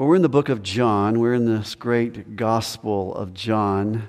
[0.00, 1.20] Well, we're in the book of John.
[1.20, 4.08] We're in this great gospel of John.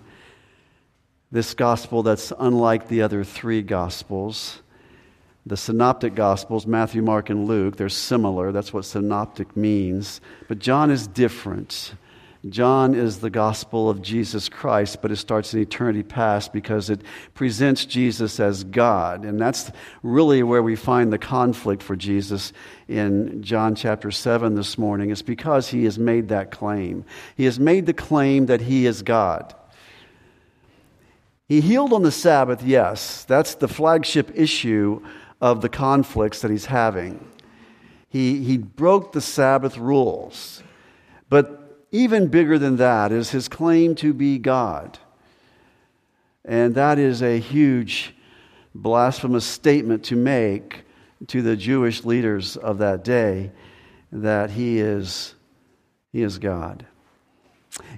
[1.33, 4.62] This gospel that's unlike the other three gospels.
[5.46, 8.54] The synoptic gospels, Matthew, Mark, and Luke, they're similar.
[8.54, 10.21] That's what synoptic means.
[10.48, 11.93] But John is different.
[12.49, 17.01] John is the gospel of Jesus Christ, but it starts in eternity past because it
[17.35, 19.25] presents Jesus as God.
[19.25, 19.71] And that's
[20.01, 22.51] really where we find the conflict for Jesus
[22.87, 25.11] in John chapter 7 this morning.
[25.11, 27.05] It's because he has made that claim.
[27.37, 29.54] He has made the claim that he is God.
[31.47, 33.23] He healed on the Sabbath, yes.
[33.26, 35.05] That's the flagship issue
[35.40, 37.23] of the conflicts that he's having.
[38.10, 40.63] He, he broke the Sabbath rules.
[41.30, 41.61] But
[41.91, 44.98] even bigger than that is his claim to be God.
[46.45, 48.16] And that is a huge
[48.73, 50.84] blasphemous statement to make
[51.27, 53.52] to the Jewish leaders of that day
[54.12, 55.35] that he is,
[56.12, 56.85] he is God.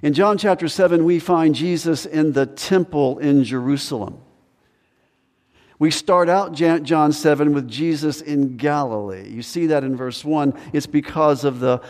[0.02, 4.20] In John chapter 7, we find Jesus in the temple in Jerusalem.
[5.78, 9.28] We start out John 7 with Jesus in Galilee.
[9.28, 10.54] You see that in verse 1.
[10.72, 11.80] It's because of the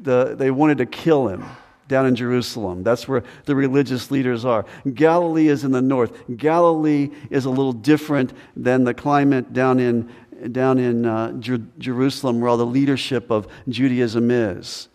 [0.00, 1.44] the, they wanted to kill him
[1.88, 2.82] down in Jerusalem.
[2.82, 4.64] That's where the religious leaders are.
[4.94, 6.12] Galilee is in the north.
[6.36, 10.10] Galilee is a little different than the climate down in,
[10.52, 14.88] down in uh, Jer- Jerusalem, where all the leadership of Judaism is.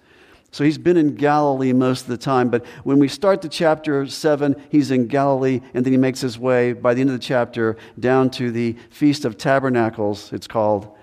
[0.51, 4.07] So he's been in Galilee most of the time, but when we start the chapter
[4.07, 7.23] 7, he's in Galilee, and then he makes his way, by the end of the
[7.23, 10.95] chapter, down to the Feast of Tabernacles, it's called.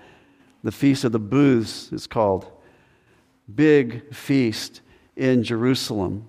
[0.63, 2.51] The Feast of the Booths, it's called
[3.53, 4.81] big feast
[5.15, 6.27] in Jerusalem.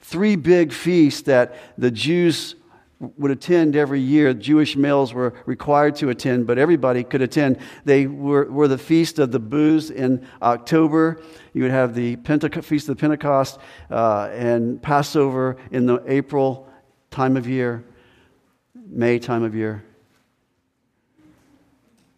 [0.00, 2.54] Three big feasts that the Jews
[3.00, 4.34] would attend every year.
[4.34, 7.58] Jewish males were required to attend, but everybody could attend.
[7.84, 11.20] They were, were the Feast of the Booths in October.
[11.52, 13.58] You would have the Feast of the Pentecost
[13.90, 16.68] uh, and Passover in the April
[17.10, 17.84] time of year,
[18.74, 19.84] May time of year.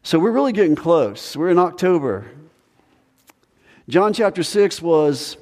[0.03, 1.37] So we're really getting close.
[1.37, 2.26] We're in October.
[3.91, 5.37] John chapter 6 was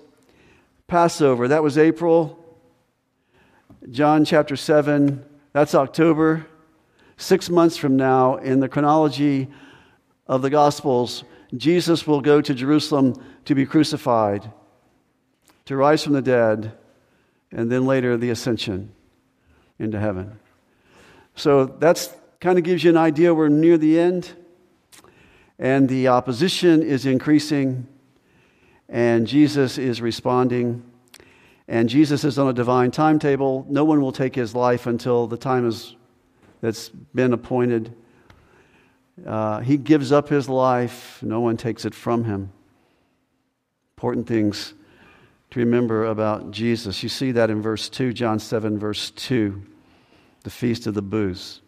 [0.86, 1.48] Passover.
[1.48, 2.42] That was April.
[3.91, 5.22] John chapter 7,
[5.53, 6.47] that's October.
[7.19, 9.48] Six months from now, in the chronology
[10.26, 11.25] of the Gospels,
[11.58, 14.50] Jesus will go to Jerusalem to be crucified,
[15.66, 16.72] to rise from the dead,
[17.53, 18.92] and then later the ascension
[19.78, 20.41] into heaven.
[21.37, 22.10] So that's
[22.41, 23.34] kind of gives you an idea.
[23.34, 24.32] We're near the end,
[25.58, 27.87] and the opposition is increasing
[28.88, 30.82] and Jesus is responding.
[31.66, 33.66] And Jesus is on a divine timetable.
[33.69, 35.97] No one will take his life until the time is,
[36.62, 37.94] that's been appointed.
[39.26, 42.53] Uh, he gives up his life, no one takes it from him.
[43.97, 44.75] Important things
[45.50, 47.03] to remember about Jesus.
[47.03, 49.60] You see that in verse 2, John 7, verse 2,
[50.44, 51.60] the Feast of the Booths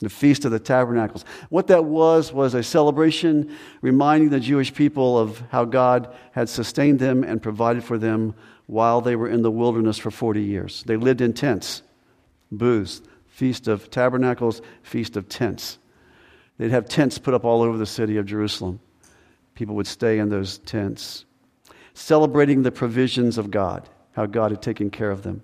[0.00, 1.24] the Feast of the Tabernacles.
[1.50, 6.98] What that was, was a celebration reminding the Jewish people of how God had sustained
[6.98, 8.34] them and provided for them
[8.66, 10.82] while they were in the wilderness for 40 years.
[10.86, 11.82] They lived in tents,
[12.50, 15.78] booths, Feast of Tabernacles, Feast of Tents.
[16.56, 18.80] They'd have tents put up all over the city of Jerusalem.
[19.54, 21.24] People would stay in those tents,
[21.94, 25.42] celebrating the provisions of God, how God had taken care of them.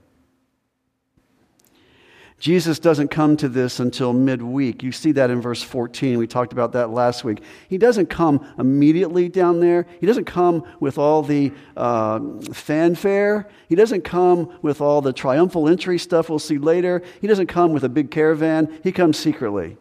[2.38, 4.82] Jesus doesn't come to this until midweek.
[4.82, 6.18] You see that in verse 14.
[6.18, 7.42] We talked about that last week.
[7.68, 9.86] He doesn't come immediately down there.
[10.00, 12.20] He doesn't come with all the uh,
[12.52, 13.48] fanfare.
[13.70, 17.02] He doesn't come with all the triumphal entry stuff we'll see later.
[17.22, 18.80] He doesn't come with a big caravan.
[18.82, 19.78] He comes secretly.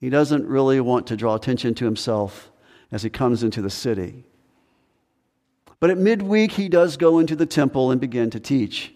[0.00, 2.52] He doesn't really want to draw attention to himself
[2.92, 4.24] as he comes into the city.
[5.78, 8.92] But at midweek, he does go into the temple and begin to teach.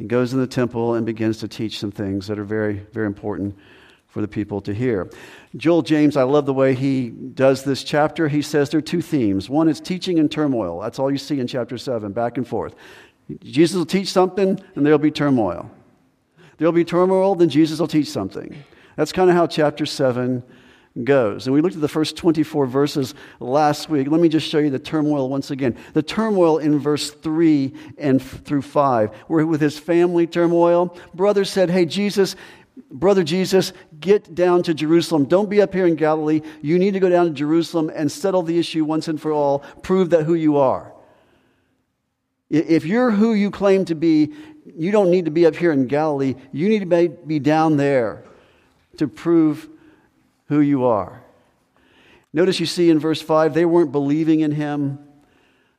[0.00, 3.06] He goes in the temple and begins to teach some things that are very, very
[3.06, 3.54] important
[4.06, 5.10] for the people to hear.
[5.58, 8.26] Joel James, I love the way he does this chapter.
[8.26, 9.50] He says there are two themes.
[9.50, 10.80] One is teaching and turmoil.
[10.80, 12.74] That's all you see in chapter 7, back and forth.
[13.44, 15.70] Jesus will teach something, and there'll be turmoil.
[16.56, 18.56] There'll be turmoil, then Jesus will teach something.
[18.96, 20.42] That's kind of how chapter 7
[21.04, 21.46] goes.
[21.46, 24.08] And we looked at the first 24 verses last week.
[24.08, 25.76] Let me just show you the turmoil once again.
[25.92, 31.70] The turmoil in verse 3 and through 5, where with his family turmoil, brother said,
[31.70, 32.34] Hey, Jesus,
[32.90, 35.26] brother Jesus, get down to Jerusalem.
[35.26, 36.42] Don't be up here in Galilee.
[36.60, 39.60] You need to go down to Jerusalem and settle the issue once and for all.
[39.82, 40.92] Prove that who you are.
[42.48, 44.34] If you're who you claim to be,
[44.74, 46.34] you don't need to be up here in Galilee.
[46.50, 48.24] You need to be down there
[48.96, 49.68] to prove
[50.50, 51.22] who you are.
[52.32, 54.98] Notice you see in verse 5, they weren't believing in him,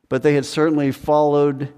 [0.08, 1.72] but they had certainly followed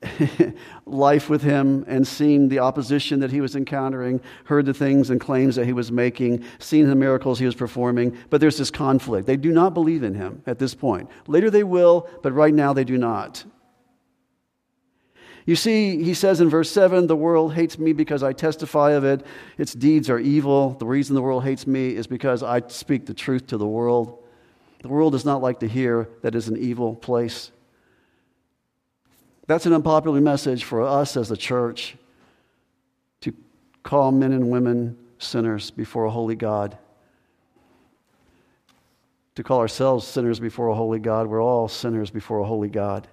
[0.86, 5.20] life with him and seen the opposition that he was encountering, heard the things and
[5.20, 8.16] claims that he was making, seen the miracles he was performing.
[8.30, 9.26] But there's this conflict.
[9.26, 11.10] They do not believe in him at this point.
[11.26, 13.44] Later they will, but right now they do not.
[15.46, 19.04] You see, he says in verse 7 the world hates me because I testify of
[19.04, 19.24] it.
[19.58, 20.74] Its deeds are evil.
[20.74, 24.22] The reason the world hates me is because I speak the truth to the world.
[24.82, 27.50] The world does not like to hear that is an evil place.
[29.46, 31.96] That's an unpopular message for us as a church
[33.22, 33.34] to
[33.82, 36.78] call men and women sinners before a holy God.
[39.34, 41.26] To call ourselves sinners before a holy God.
[41.26, 43.08] We're all sinners before a holy God.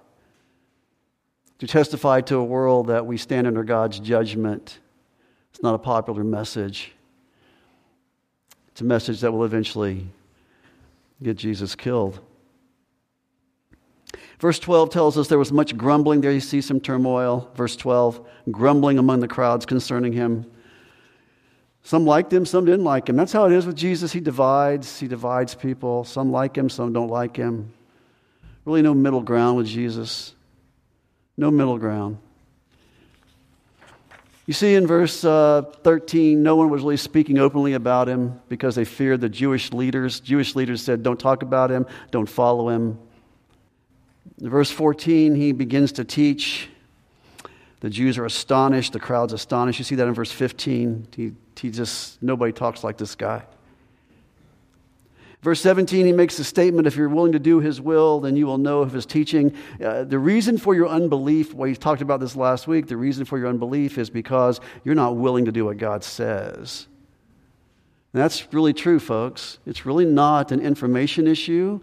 [1.58, 4.78] To testify to a world that we stand under God's judgment.
[5.50, 6.92] It's not a popular message.
[8.68, 10.06] It's a message that will eventually
[11.22, 12.20] get Jesus killed.
[14.38, 16.20] Verse 12 tells us there was much grumbling.
[16.20, 17.50] There you see some turmoil.
[17.56, 20.46] Verse 12, grumbling among the crowds concerning him.
[21.82, 23.16] Some liked him, some didn't like him.
[23.16, 24.12] That's how it is with Jesus.
[24.12, 26.04] He divides, he divides people.
[26.04, 27.72] Some like him, some don't like him.
[28.64, 30.34] Really, no middle ground with Jesus.
[31.38, 32.18] No middle ground.
[34.44, 38.74] You see in verse uh, 13, no one was really speaking openly about him because
[38.74, 40.20] they feared the Jewish leaders.
[40.20, 42.98] Jewish leaders said, Don't talk about him, don't follow him.
[44.40, 46.68] In verse 14, he begins to teach.
[47.80, 49.78] The Jews are astonished, the crowd's astonished.
[49.78, 51.08] You see that in verse 15.
[51.14, 53.44] He, he just, nobody talks like this guy.
[55.40, 58.44] Verse 17, he makes a statement if you're willing to do his will, then you
[58.44, 59.54] will know of his teaching.
[59.82, 63.24] Uh, the reason for your unbelief, well, he talked about this last week, the reason
[63.24, 66.88] for your unbelief is because you're not willing to do what God says.
[68.12, 69.58] And that's really true, folks.
[69.64, 71.80] It's really not an information issue,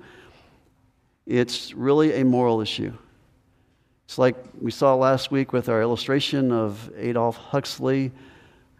[1.25, 2.93] it's really a moral issue.
[4.03, 8.11] It's like we saw last week with our illustration of Aldous Huxley,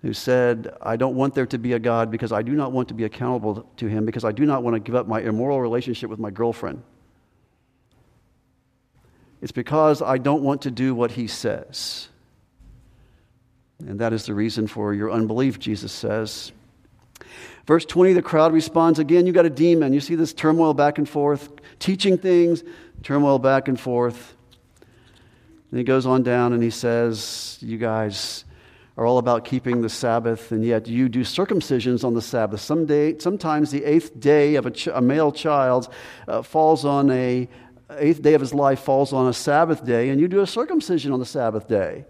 [0.06, 2.90] who said, I don't want there to be a God because I do not want
[2.90, 5.60] to be accountable to him, because I do not want to give up my immoral
[5.60, 6.84] relationship with my girlfriend.
[9.42, 12.08] It's because I don't want to do what he says.
[13.80, 16.52] And that is the reason for your unbelief, Jesus says.
[17.66, 19.26] Verse 20, the crowd responds again.
[19.26, 19.92] You got a demon.
[19.92, 21.50] You see this turmoil back and forth
[21.80, 22.64] teaching things,
[23.02, 24.36] turmoil back and forth.
[25.72, 28.45] And he goes on down and he says, You guys
[28.98, 32.62] are all about keeping the Sabbath, and yet you do circumcisions on the Sabbath.
[32.62, 35.94] Some day, sometimes the eighth day of a, ch- a male child
[36.28, 37.50] uh, falls on a
[37.98, 41.12] eighth day of his life falls on a Sabbath day, and you do a circumcision
[41.12, 42.06] on the Sabbath day.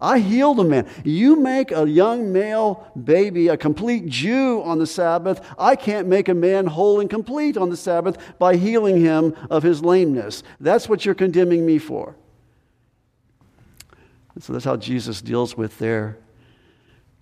[0.00, 0.88] I healed a man.
[1.04, 5.44] You make a young male baby a complete Jew on the Sabbath.
[5.58, 9.62] I can't make a man whole and complete on the Sabbath by healing him of
[9.62, 10.42] his lameness.
[10.58, 12.16] That's what you're condemning me for.
[14.40, 16.16] And so that's how Jesus deals with their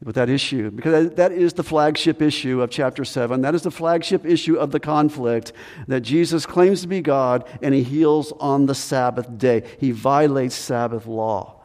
[0.05, 3.71] with that issue because that is the flagship issue of chapter 7 that is the
[3.73, 5.53] flagship issue of the conflict
[5.89, 10.55] that jesus claims to be god and he heals on the sabbath day he violates
[10.55, 11.61] sabbath law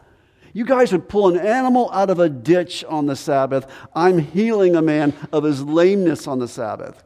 [0.52, 3.66] you guys would pull an animal out of a ditch on the Sabbath.
[3.96, 7.04] I'm healing a man of his lameness on the Sabbath.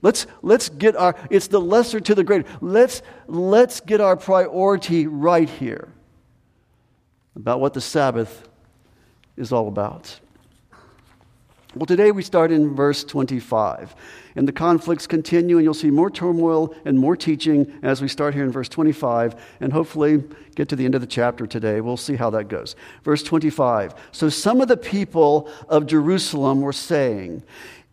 [0.00, 2.48] Let's, let's get our, it's the lesser to the greater.
[2.60, 5.88] Let's, let's get our priority right here
[7.36, 8.48] about what the Sabbath
[9.36, 10.20] is all about.
[11.76, 13.96] Well, today we start in verse 25.
[14.36, 18.32] And the conflicts continue, and you'll see more turmoil and more teaching as we start
[18.32, 20.22] here in verse 25, and hopefully
[20.54, 21.80] get to the end of the chapter today.
[21.80, 22.76] We'll see how that goes.
[23.02, 23.94] Verse 25.
[24.12, 27.42] So some of the people of Jerusalem were saying,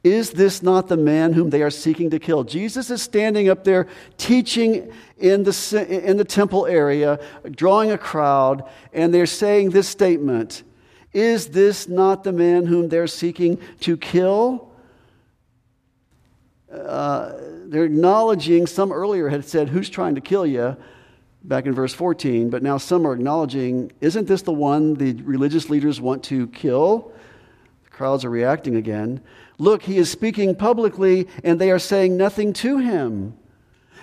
[0.03, 2.43] is this not the man whom they are seeking to kill?
[2.43, 7.19] Jesus is standing up there teaching in the, in the temple area,
[7.51, 10.63] drawing a crowd, and they're saying this statement
[11.13, 14.71] is this not the man whom they're seeking to kill?
[16.71, 17.33] Uh,
[17.65, 20.77] they're acknowledging, some earlier had said, Who's trying to kill you?
[21.43, 25.69] back in verse 14, but now some are acknowledging, Isn't this the one the religious
[25.69, 27.11] leaders want to kill?
[27.91, 29.21] Crowds are reacting again.
[29.57, 33.37] Look, he is speaking publicly, and they are saying nothing to him.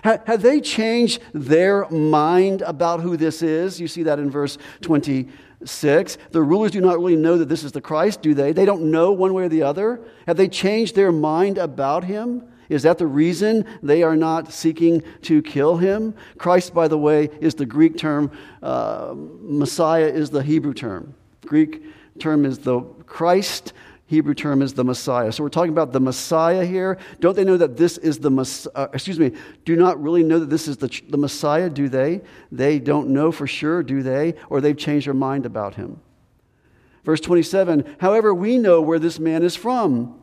[0.05, 3.81] Have they changed their mind about who this is?
[3.81, 6.19] You see that in verse 26.
[6.31, 8.53] The rulers do not really know that this is the Christ, do they?
[8.53, 10.01] They don't know one way or the other.
[10.27, 12.45] Have they changed their mind about him?
[12.69, 16.15] Is that the reason they are not seeking to kill him?
[16.37, 18.31] Christ, by the way, is the Greek term,
[18.63, 21.15] uh, Messiah is the Hebrew term.
[21.47, 21.83] Greek
[22.19, 23.73] term is the Christ.
[24.07, 25.31] Hebrew term is the Messiah.
[25.33, 26.97] So we're talking about the Messiah here.
[27.21, 28.73] Don't they know that this is the Messiah?
[28.75, 29.33] Uh, excuse me,
[29.67, 32.23] do not really know that this is the, the Messiah, do they?
[32.51, 34.35] They don't know for sure, do they?
[34.49, 36.01] Or they've changed their mind about him.
[37.05, 40.19] Verse 27 However, we know where this man is from.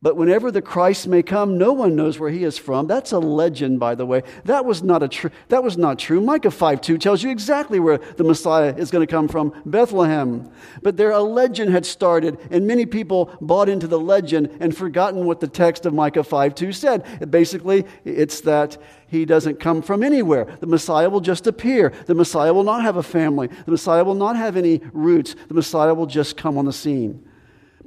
[0.00, 2.86] But whenever the Christ may come, no one knows where he is from.
[2.86, 4.22] That's a legend, by the way.
[4.44, 5.30] That was not a true.
[5.48, 6.20] That was not true.
[6.20, 10.52] Micah 5 2 tells you exactly where the Messiah is going to come from, Bethlehem.
[10.82, 15.24] But there a legend had started, and many people bought into the legend and forgotten
[15.24, 17.30] what the text of Micah 5 2 said.
[17.32, 18.78] Basically, it's that
[19.08, 20.44] he doesn't come from anywhere.
[20.60, 21.92] The Messiah will just appear.
[22.06, 23.48] The Messiah will not have a family.
[23.48, 25.34] The Messiah will not have any roots.
[25.48, 27.27] The Messiah will just come on the scene.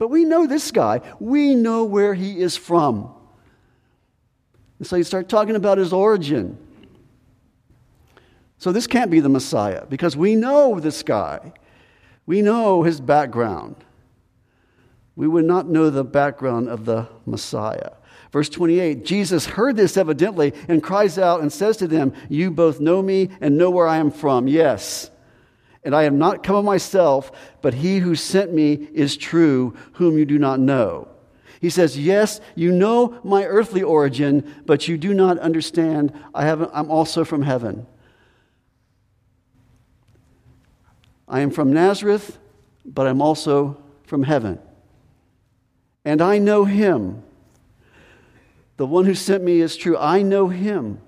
[0.01, 0.99] But we know this guy.
[1.19, 3.13] We know where he is from.
[4.79, 6.57] And so you start talking about his origin.
[8.57, 11.53] So this can't be the Messiah because we know this guy.
[12.25, 13.75] We know his background.
[15.15, 17.91] We would not know the background of the Messiah.
[18.31, 22.79] Verse 28 Jesus heard this evidently and cries out and says to them, You both
[22.79, 24.47] know me and know where I am from.
[24.47, 25.10] Yes.
[25.83, 30.17] And I have not come of myself, but he who sent me is true, whom
[30.17, 31.07] you do not know.
[31.59, 36.13] He says, Yes, you know my earthly origin, but you do not understand.
[36.33, 37.85] I have, I'm also from heaven.
[41.27, 42.37] I am from Nazareth,
[42.83, 44.59] but I'm also from heaven.
[46.03, 47.23] And I know him.
[48.77, 49.97] The one who sent me is true.
[49.97, 50.99] I know him.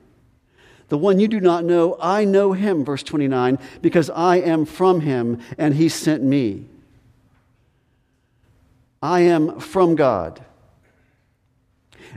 [0.93, 5.01] The one you do not know, I know him, verse 29, because I am from
[5.01, 6.67] him and he sent me.
[9.01, 10.45] I am from God.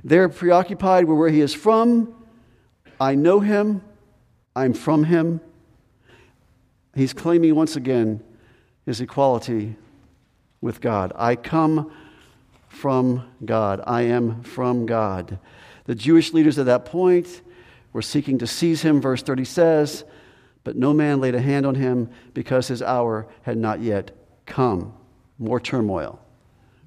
[0.04, 2.14] They're preoccupied with where he is from.
[3.00, 3.80] I know him.
[4.54, 5.40] I'm from him.
[6.94, 8.22] He's claiming once again
[8.84, 9.76] his equality
[10.60, 11.14] with God.
[11.16, 11.90] I come
[12.68, 13.80] from God.
[13.86, 15.38] I am from God.
[15.86, 17.40] The Jewish leaders at that point
[17.92, 20.04] were seeking to seize him, verse 30 says,
[20.66, 24.10] but no man laid a hand on him because his hour had not yet
[24.46, 24.92] come.
[25.38, 26.18] More turmoil.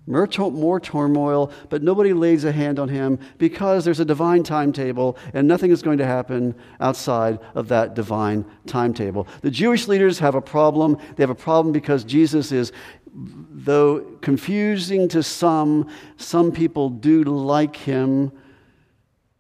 [0.06, 5.18] More, more turmoil, but nobody lays a hand on him because there's a divine timetable
[5.34, 9.28] and nothing is going to happen outside of that divine timetable.
[9.42, 10.98] The Jewish leaders have a problem.
[11.16, 12.74] They have a problem because Jesus is,
[13.14, 15.88] though confusing to some,
[16.18, 18.32] some people do like him.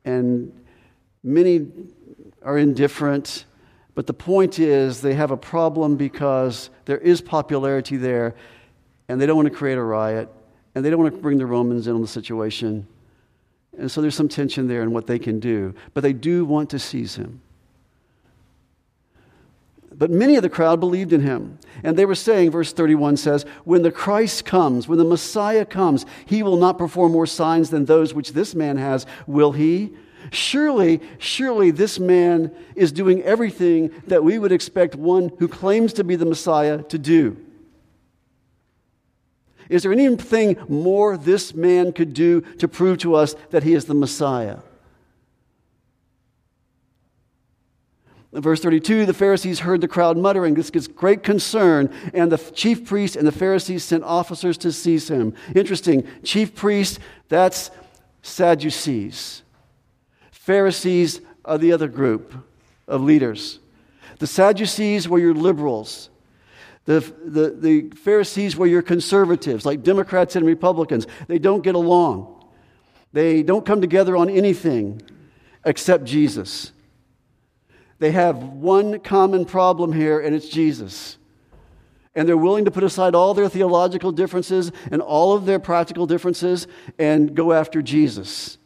[0.05, 0.53] And
[1.29, 1.67] Many
[2.41, 3.45] are indifferent,
[3.93, 8.33] but the point is they have a problem because there is popularity there,
[9.07, 10.27] and they don't want to create a riot,
[10.73, 12.87] and they don't want to bring the Romans in on the situation.
[13.77, 16.71] And so there's some tension there in what they can do, but they do want
[16.71, 17.41] to seize him.
[19.93, 21.59] But many of the crowd believed in him.
[21.83, 26.07] And they were saying, verse 31 says, When the Christ comes, when the Messiah comes,
[26.25, 29.93] he will not perform more signs than those which this man has, will he?
[30.31, 36.03] Surely, surely this man is doing everything that we would expect one who claims to
[36.03, 37.37] be the Messiah to do.
[39.69, 43.85] Is there anything more this man could do to prove to us that he is
[43.85, 44.57] the Messiah?
[48.31, 50.53] In verse 32, the Pharisees heard the crowd muttering.
[50.53, 55.09] This gives great concern, and the chief priests and the Pharisees sent officers to seize
[55.09, 55.33] him.
[55.55, 56.07] Interesting.
[56.23, 57.71] Chief priests, that's
[58.21, 59.41] Sadducees.
[60.39, 62.33] Pharisees are the other group
[62.87, 63.59] of leaders.
[64.19, 66.09] The Sadducees were your liberals.
[66.85, 71.07] The, the, the Pharisees were your conservatives, like Democrats and Republicans.
[71.27, 72.45] They don't get along.
[73.11, 75.01] They don't come together on anything
[75.65, 76.71] except Jesus.
[77.99, 81.17] They have one common problem here, and it's Jesus.
[82.15, 86.07] And they're willing to put aside all their theological differences and all of their practical
[86.07, 86.65] differences
[86.97, 88.57] and go after Jesus.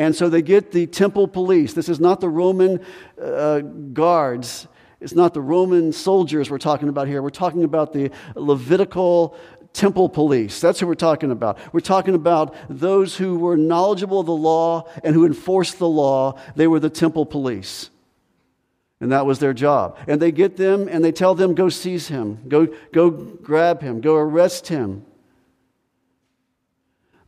[0.00, 1.74] And so they get the temple police.
[1.74, 2.80] This is not the Roman
[3.22, 4.66] uh, guards,
[4.98, 7.20] it's not the Roman soldiers we're talking about here.
[7.20, 9.36] We're talking about the Levitical
[9.74, 10.58] temple police.
[10.58, 11.58] That's who we're talking about.
[11.74, 16.40] We're talking about those who were knowledgeable of the law and who enforced the law.
[16.56, 17.90] They were the temple police.
[19.00, 19.98] And that was their job.
[20.08, 24.00] And they get them and they tell them, go seize him, go, go grab him,
[24.00, 25.04] go arrest him.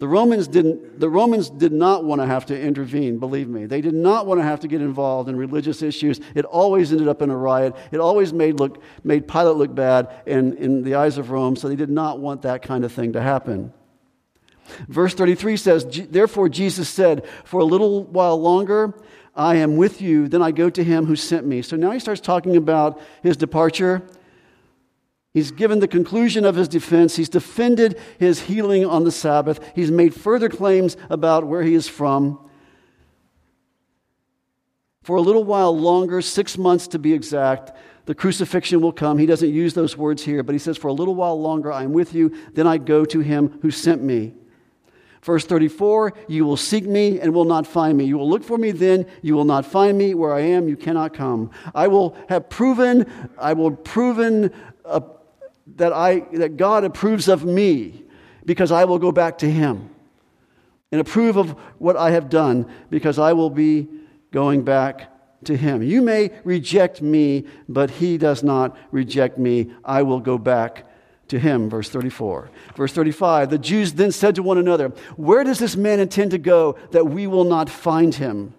[0.03, 3.67] The Romans, didn't, the Romans did not want to have to intervene, believe me.
[3.67, 6.19] They did not want to have to get involved in religious issues.
[6.35, 7.77] It always ended up in a riot.
[7.93, 11.69] It always made, look, made Pilate look bad in, in the eyes of Rome, so
[11.69, 13.73] they did not want that kind of thing to happen.
[14.89, 18.95] Verse 33 says, Therefore Jesus said, For a little while longer
[19.37, 21.63] I am with you, then I go to him who sent me.
[21.63, 24.03] So now he starts talking about his departure
[25.35, 27.17] He's given the conclusion of his defense.
[27.17, 29.61] He's defended his healing on the Sabbath.
[29.75, 32.39] He's made further claims about where he is from.
[35.03, 37.73] For a little while longer, six months to be exact,
[38.05, 39.19] the crucifixion will come.
[39.19, 41.83] He doesn't use those words here, but he says, For a little while longer I
[41.83, 44.35] am with you, then I go to him who sent me.
[45.23, 48.05] Verse 34 You will seek me and will not find me.
[48.05, 50.15] You will look for me then, you will not find me.
[50.15, 51.51] Where I am, you cannot come.
[51.75, 54.53] I will have proven, I will proven
[54.85, 55.01] uh,
[55.77, 58.05] that, I, that God approves of me
[58.45, 59.91] because I will go back to him
[60.91, 63.89] and approve of what I have done because I will be
[64.31, 65.09] going back
[65.45, 65.83] to him.
[65.83, 69.73] You may reject me, but he does not reject me.
[69.85, 70.87] I will go back
[71.29, 71.69] to him.
[71.71, 72.51] Verse 34.
[72.77, 76.39] Verse 35 The Jews then said to one another, Where does this man intend to
[76.39, 78.55] go that we will not find him?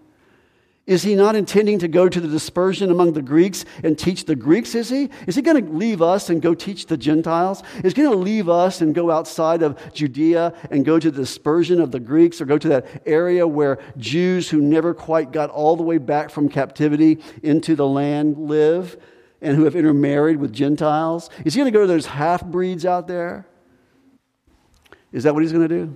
[0.86, 4.36] Is he not intending to go to the dispersion among the Greeks and teach the
[4.36, 5.10] Greeks, is he?
[5.28, 7.63] Is he going to leave us and go teach the Gentiles?
[7.86, 11.22] Is he going to leave us and go outside of Judea and go to the
[11.22, 15.50] dispersion of the Greeks or go to that area where Jews who never quite got
[15.50, 18.98] all the way back from captivity into the land live
[19.42, 21.30] and who have intermarried with Gentiles?
[21.46, 23.48] Is he going to go to those half breeds out there?
[25.13, 25.96] Is that what he's going to do?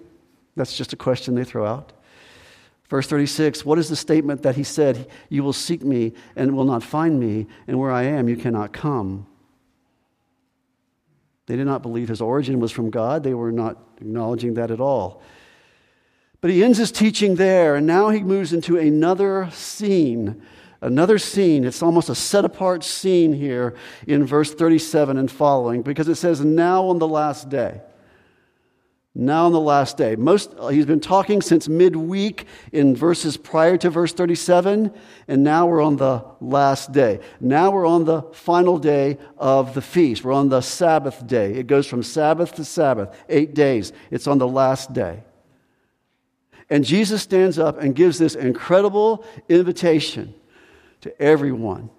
[0.55, 1.91] That's just a question they throw out.
[2.89, 5.09] Verse 36 What is the statement that he said?
[5.29, 8.73] You will seek me and will not find me, and where I am, you cannot
[8.73, 9.27] come.
[11.47, 13.23] They did not believe his origin was from God.
[13.23, 15.21] They were not acknowledging that at all.
[16.41, 20.41] But he ends his teaching there, and now he moves into another scene.
[20.81, 21.63] Another scene.
[21.63, 23.75] It's almost a set apart scene here
[24.05, 27.81] in verse 37 and following, because it says, Now on the last day
[29.17, 30.15] now on the last day.
[30.15, 34.93] Most, uh, he's been talking since midweek in verses prior to verse 37,
[35.27, 37.19] and now we're on the last day.
[37.39, 40.23] Now we're on the final day of the feast.
[40.23, 41.55] We're on the Sabbath day.
[41.55, 43.91] It goes from Sabbath to Sabbath, eight days.
[44.11, 45.23] It's on the last day.
[46.69, 50.35] And Jesus stands up and gives this incredible invitation
[51.01, 51.89] to everyone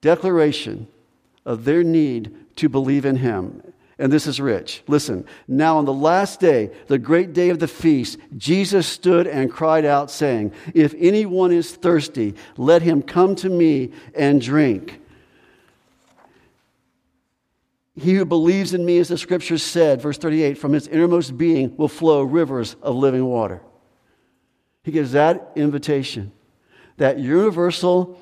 [0.00, 0.86] declaration
[1.44, 3.71] of their need to believe in him
[4.02, 4.82] and this is rich.
[4.88, 9.48] Listen, now on the last day, the great day of the feast, Jesus stood and
[9.48, 15.00] cried out, saying, If anyone is thirsty, let him come to me and drink.
[17.94, 21.76] He who believes in me, as the scriptures said, verse 38, from his innermost being
[21.76, 23.62] will flow rivers of living water.
[24.82, 26.32] He gives that invitation,
[26.96, 28.18] that universal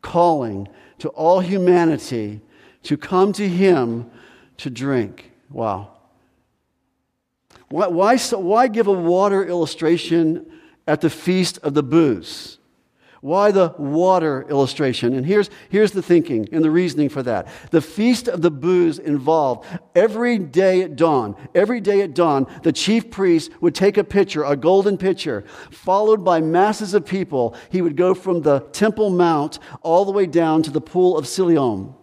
[0.00, 0.68] calling
[1.00, 2.40] to all humanity
[2.84, 4.10] to come to him
[4.58, 5.32] to drink.
[5.50, 5.92] Wow.
[7.68, 10.50] Why, why, why give a water illustration
[10.86, 12.58] at the feast of the booths?
[13.22, 15.14] Why the water illustration?
[15.14, 17.46] And here's, here's the thinking and the reasoning for that.
[17.70, 22.72] The feast of the booths involved every day at dawn, every day at dawn, the
[22.72, 27.56] chief priest would take a pitcher, a golden pitcher, followed by masses of people.
[27.70, 31.28] He would go from the Temple Mount all the way down to the pool of
[31.28, 31.94] Siloam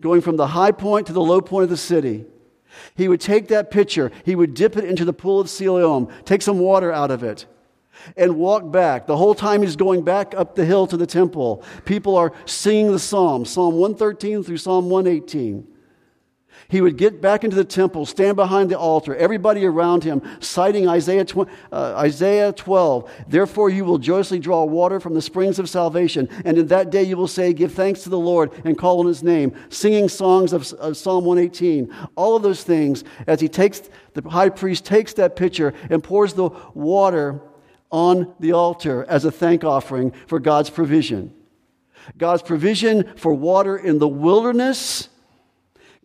[0.00, 2.24] going from the high point to the low point of the city.
[2.94, 6.42] He would take that pitcher, he would dip it into the pool of Siloam, take
[6.42, 7.46] some water out of it,
[8.16, 9.06] and walk back.
[9.06, 11.64] The whole time he's going back up the hill to the temple.
[11.84, 15.66] People are singing the psalm, Psalm 113 through Psalm 118.
[16.68, 20.88] He would get back into the temple, stand behind the altar, everybody around him, citing
[20.88, 23.10] Isaiah, tw- uh, Isaiah 12.
[23.28, 26.28] Therefore, you will joyously draw water from the springs of salvation.
[26.44, 29.06] And in that day, you will say, Give thanks to the Lord and call on
[29.06, 31.94] his name, singing songs of, of Psalm 118.
[32.16, 33.82] All of those things, as he takes,
[34.14, 37.40] the high priest takes that pitcher and pours the water
[37.92, 41.32] on the altar as a thank offering for God's provision.
[42.18, 45.08] God's provision for water in the wilderness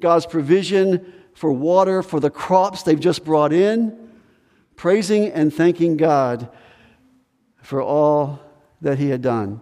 [0.01, 4.09] God's provision for water for the crops they've just brought in,
[4.75, 6.49] praising and thanking God
[7.61, 8.39] for all
[8.81, 9.61] that He had done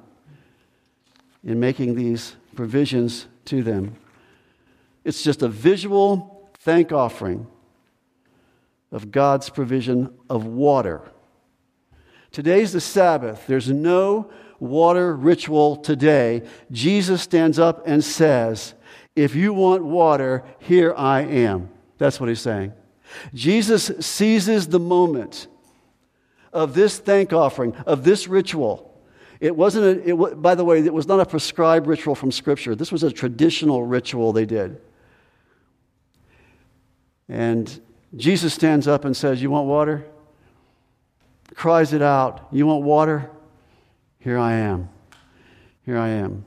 [1.44, 3.96] in making these provisions to them.
[5.04, 7.48] It's just a visual thank offering
[8.92, 11.02] of God's provision of water.
[12.32, 13.46] Today's the Sabbath.
[13.48, 16.44] There's no water ritual today.
[16.72, 18.74] Jesus stands up and says,
[19.20, 21.70] if you want water, here I am.
[21.98, 22.74] That's what he's saying.
[23.34, 25.48] Jesus seizes the moment
[26.54, 28.86] of this thank offering, of this ritual.
[29.42, 32.76] It wasn't, a, it, by the way, it was not a prescribed ritual from Scripture.
[32.76, 34.80] This was a traditional ritual they did.
[37.28, 37.80] And
[38.16, 40.06] Jesus stands up and says, You want water?
[41.56, 42.48] Cries it out.
[42.52, 43.30] You want water?
[44.20, 44.90] Here I am.
[45.86, 46.46] Here I am.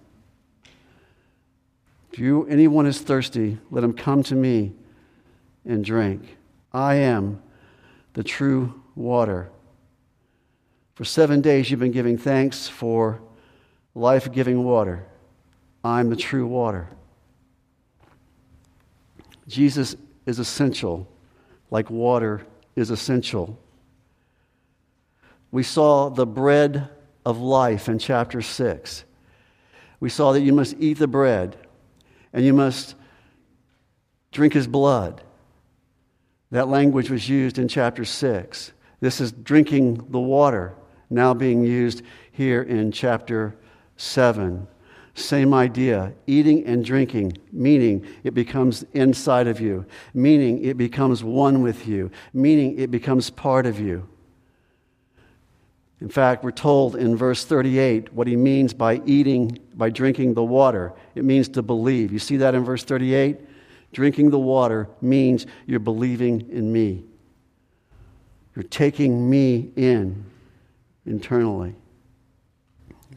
[2.12, 4.74] If you, anyone is thirsty, let him come to me
[5.64, 6.36] and drink.
[6.70, 7.42] I am
[8.12, 9.50] the true water.
[10.94, 13.22] For seven days you've been giving thanks for
[13.94, 15.06] life giving water.
[15.82, 16.90] I'm the true water.
[19.48, 19.96] Jesus
[20.26, 21.08] is essential,
[21.70, 22.46] like water
[22.76, 23.58] is essential.
[25.50, 26.90] We saw the bread
[27.24, 29.04] of life in chapter 6.
[29.98, 31.56] We saw that you must eat the bread
[32.32, 32.94] and you must
[34.30, 35.22] drink his blood.
[36.50, 38.72] That language was used in chapter 6.
[39.00, 40.74] This is drinking the water,
[41.10, 43.56] now being used here in chapter
[43.96, 44.66] 7.
[45.14, 51.62] Same idea, eating and drinking, meaning it becomes inside of you, meaning it becomes one
[51.62, 54.08] with you, meaning it becomes part of you.
[56.02, 60.42] In fact, we're told in verse 38 what he means by eating, by drinking the
[60.42, 60.92] water.
[61.14, 62.12] It means to believe.
[62.12, 63.38] You see that in verse 38?
[63.92, 67.04] Drinking the water means you're believing in me.
[68.56, 70.24] You're taking me in
[71.06, 71.76] internally.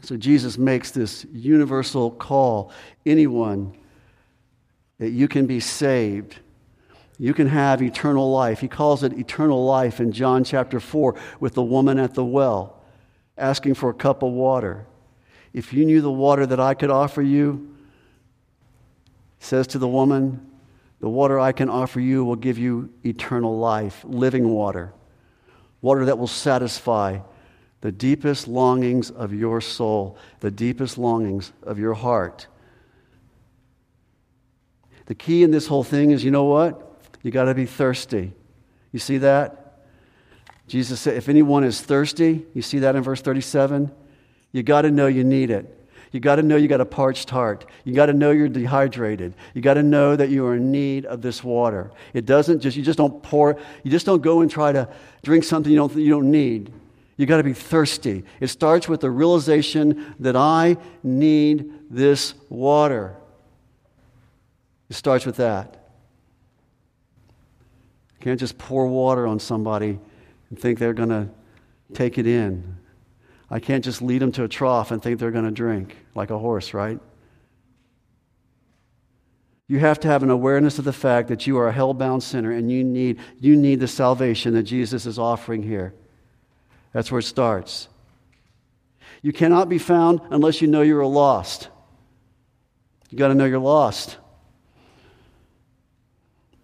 [0.02, 2.70] So Jesus makes this universal call
[3.04, 3.76] anyone
[4.98, 6.36] that you can be saved.
[7.18, 8.60] You can have eternal life.
[8.60, 12.74] He calls it eternal life in John chapter 4 with the woman at the well
[13.36, 14.86] asking for a cup of water.
[15.52, 17.74] If you knew the water that I could offer you,
[19.38, 20.50] says to the woman,
[21.00, 24.92] the water I can offer you will give you eternal life, living water,
[25.82, 27.20] water that will satisfy
[27.82, 32.46] the deepest longings of your soul, the deepest longings of your heart.
[35.06, 36.82] The key in this whole thing is you know what?
[37.22, 38.32] You got to be thirsty.
[38.92, 39.65] You see that?
[40.66, 43.90] Jesus said, if anyone is thirsty, you see that in verse 37?
[44.52, 45.72] You got to know you need it.
[46.12, 47.66] You got to know you got a parched heart.
[47.84, 49.34] You got to know you're dehydrated.
[49.54, 51.90] You got to know that you are in need of this water.
[52.14, 54.88] It doesn't just, you just don't pour, you just don't go and try to
[55.22, 56.72] drink something you don't, you don't need.
[57.16, 58.24] You got to be thirsty.
[58.40, 63.16] It starts with the realization that I need this water.
[64.88, 65.90] It starts with that.
[68.18, 69.98] You can't just pour water on somebody
[70.50, 71.28] and think they're going to
[71.94, 72.76] take it in.
[73.50, 76.30] I can't just lead them to a trough and think they're going to drink like
[76.30, 76.98] a horse, right?
[79.68, 82.52] You have to have an awareness of the fact that you are a hell-bound sinner
[82.52, 85.94] and you need, you need the salvation that Jesus is offering here.
[86.92, 87.88] That's where it starts.
[89.22, 91.68] You cannot be found unless you know you're lost.
[93.10, 94.18] You got to know you're lost.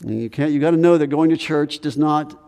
[0.03, 0.53] And you can't.
[0.53, 2.42] You got to know that going to church does not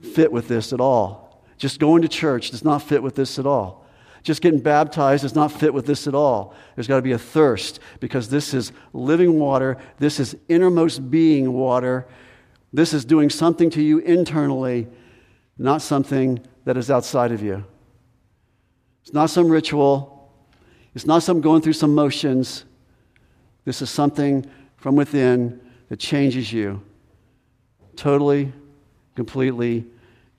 [0.00, 1.44] fit with this at all.
[1.56, 3.86] Just going to church does not fit with this at all.
[4.22, 6.54] Just getting baptized does not fit with this at all.
[6.74, 9.78] There's got to be a thirst because this is living water.
[9.98, 12.06] This is innermost being water.
[12.72, 14.88] This is doing something to you internally,
[15.58, 17.64] not something that is outside of you.
[19.02, 20.32] It's not some ritual.
[20.94, 22.64] It's not some going through some motions.
[23.64, 26.82] This is something from within that changes you
[27.96, 28.52] totally
[29.14, 29.86] completely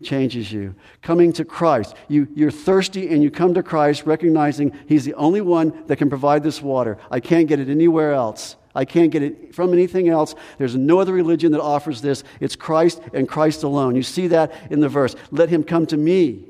[0.03, 0.75] changes you.
[1.01, 1.95] Coming to Christ.
[2.07, 6.09] You, you're thirsty and you come to Christ recognizing He's the only one that can
[6.09, 6.97] provide this water.
[7.09, 8.55] I can't get it anywhere else.
[8.73, 10.33] I can't get it from anything else.
[10.57, 12.23] There's no other religion that offers this.
[12.39, 13.95] It's Christ and Christ alone.
[13.95, 15.15] You see that in the verse.
[15.29, 16.45] Let him come to me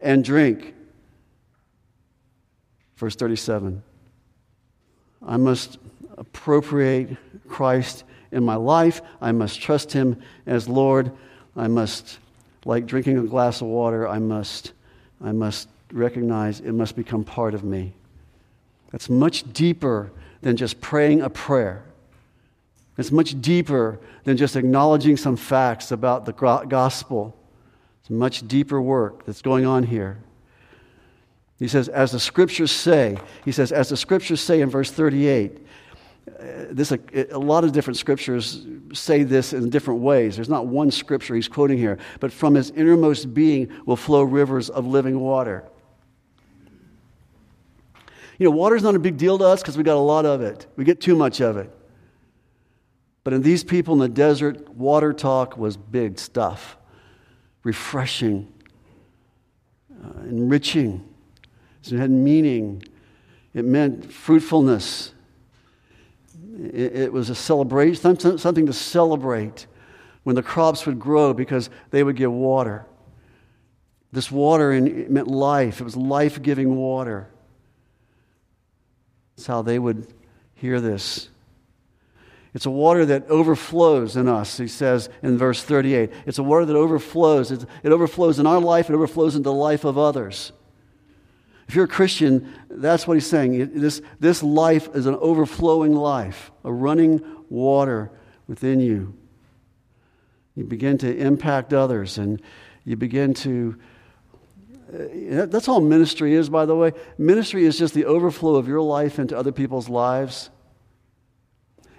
[0.00, 0.74] and drink.
[2.96, 3.82] Verse 37.
[5.26, 5.78] I must
[6.16, 9.02] appropriate Christ in my life.
[9.20, 11.12] I must trust him as Lord.
[11.56, 12.18] I must,
[12.64, 14.72] like drinking a glass of water, I must,
[15.22, 17.94] I must recognize it must become part of me.
[18.90, 20.10] That's much deeper
[20.42, 21.82] than just praying a prayer.
[22.98, 27.36] It's much deeper than just acknowledging some facts about the gospel.
[28.00, 30.18] It's much deeper work that's going on here.
[31.58, 35.66] He says, as the scriptures say, he says, as the scriptures say in verse 38,
[36.38, 36.98] this a,
[37.30, 40.36] a, lot of different scriptures say this in different ways.
[40.36, 44.68] There's not one scripture he's quoting here, but from his innermost being will flow rivers
[44.68, 45.64] of living water.
[48.38, 50.42] You know, water's not a big deal to us because we got a lot of
[50.42, 50.66] it.
[50.76, 51.72] We get too much of it.
[53.24, 56.76] But in these people in the desert, water talk was big stuff,
[57.64, 58.52] refreshing,
[60.04, 61.02] uh, enriching.
[61.80, 62.82] So it had meaning.
[63.54, 65.12] It meant fruitfulness
[66.56, 69.66] it, it was a celebration, something to celebrate
[70.22, 72.86] when the crops would grow because they would get water.
[74.12, 77.28] This water in, meant life, it was life giving water.
[79.36, 80.06] That's how they would
[80.54, 81.28] hear this
[82.54, 86.10] It's a water that overflows in us, he says in verse 38.
[86.24, 87.50] It's a water that overflows.
[87.52, 90.52] It overflows in our life, it overflows into the life of others.
[91.68, 93.80] If you're a Christian, that's what he's saying.
[93.80, 98.10] This, this life is an overflowing life, a running water
[98.46, 99.14] within you.
[100.54, 102.40] You begin to impact others and
[102.84, 103.76] you begin to.
[104.88, 106.92] Uh, that's all ministry is, by the way.
[107.18, 110.50] Ministry is just the overflow of your life into other people's lives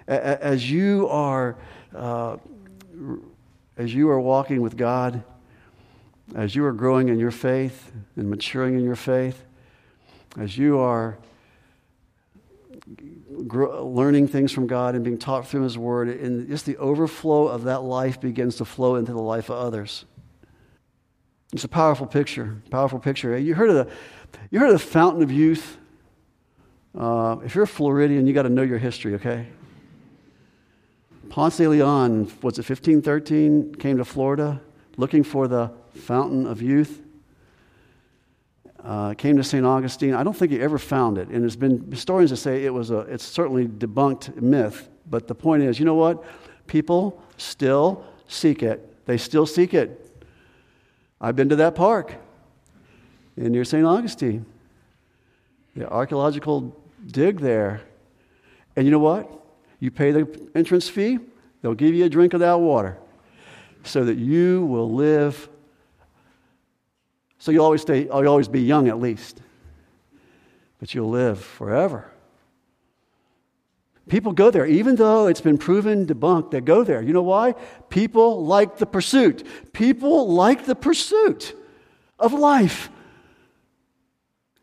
[0.08, 1.56] as you are
[1.94, 2.38] uh,
[3.76, 5.22] as you are walking with God,
[6.34, 9.44] as you are growing in your faith and maturing in your faith,
[10.38, 11.18] as you are
[13.50, 17.64] learning things from God and being taught through His Word, and just the overflow of
[17.64, 20.04] that life begins to flow into the life of others.
[21.52, 22.62] It's a powerful picture.
[22.70, 23.36] Powerful picture.
[23.38, 23.92] You heard of the,
[24.50, 25.76] you heard of the fountain of youth?
[26.96, 29.46] Uh, if you're a Floridian, you got to know your history, okay?
[31.28, 34.60] Ponce de Leon, was it 1513, came to Florida
[34.96, 37.02] looking for the fountain of youth.
[38.82, 39.66] Uh, came to St.
[39.66, 40.14] Augustine.
[40.14, 41.28] I don't think he ever found it.
[41.28, 44.88] And there's been historians that say it was a, it's certainly debunked myth.
[45.10, 46.24] But the point is, you know what?
[46.66, 49.04] People still seek it.
[49.06, 50.22] They still seek it.
[51.20, 52.14] I've been to that park
[53.36, 53.84] in near St.
[53.84, 54.46] Augustine.
[55.74, 57.82] The archaeological dig there.
[58.76, 59.30] And you know what?
[59.80, 61.18] You pay the entrance fee,
[61.62, 62.98] they'll give you a drink of that water
[63.84, 65.48] so that you will live.
[67.38, 69.40] So you'll always, stay, you'll always be young at least,
[70.80, 72.10] but you'll live forever.
[74.08, 77.02] People go there, even though it's been proven debunked, they go there.
[77.02, 77.54] You know why?
[77.90, 79.46] People like the pursuit.
[79.72, 81.54] People like the pursuit
[82.18, 82.90] of life.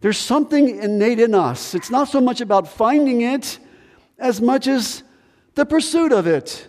[0.02, 1.76] There's something innate in us.
[1.76, 3.60] It's not so much about finding it
[4.18, 5.04] as much as
[5.54, 6.68] the pursuit of it.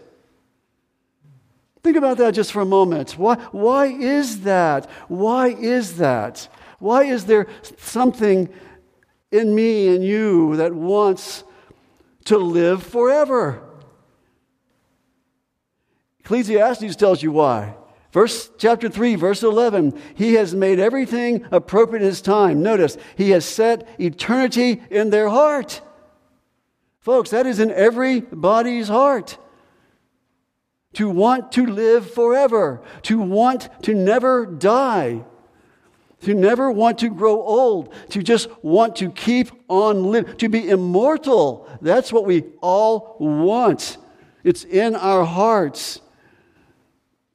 [1.86, 3.12] Think about that just for a moment.
[3.12, 4.90] Why, why is that?
[5.06, 6.48] Why is that?
[6.80, 7.46] Why is there
[7.78, 8.48] something
[9.30, 11.44] in me and you that wants
[12.24, 13.62] to live forever?
[16.18, 17.76] Ecclesiastes tells you why.
[18.10, 19.96] Verse chapter 3, verse 11.
[20.16, 22.64] He has made everything appropriate in his time.
[22.64, 25.82] Notice, he has set eternity in their heart.
[26.98, 29.38] Folks, that is in everybody's heart.
[30.96, 35.24] To want to live forever, to want to never die,
[36.22, 40.70] to never want to grow old, to just want to keep on living, to be
[40.70, 41.68] immortal.
[41.82, 43.98] That's what we all want.
[44.42, 46.00] It's in our hearts.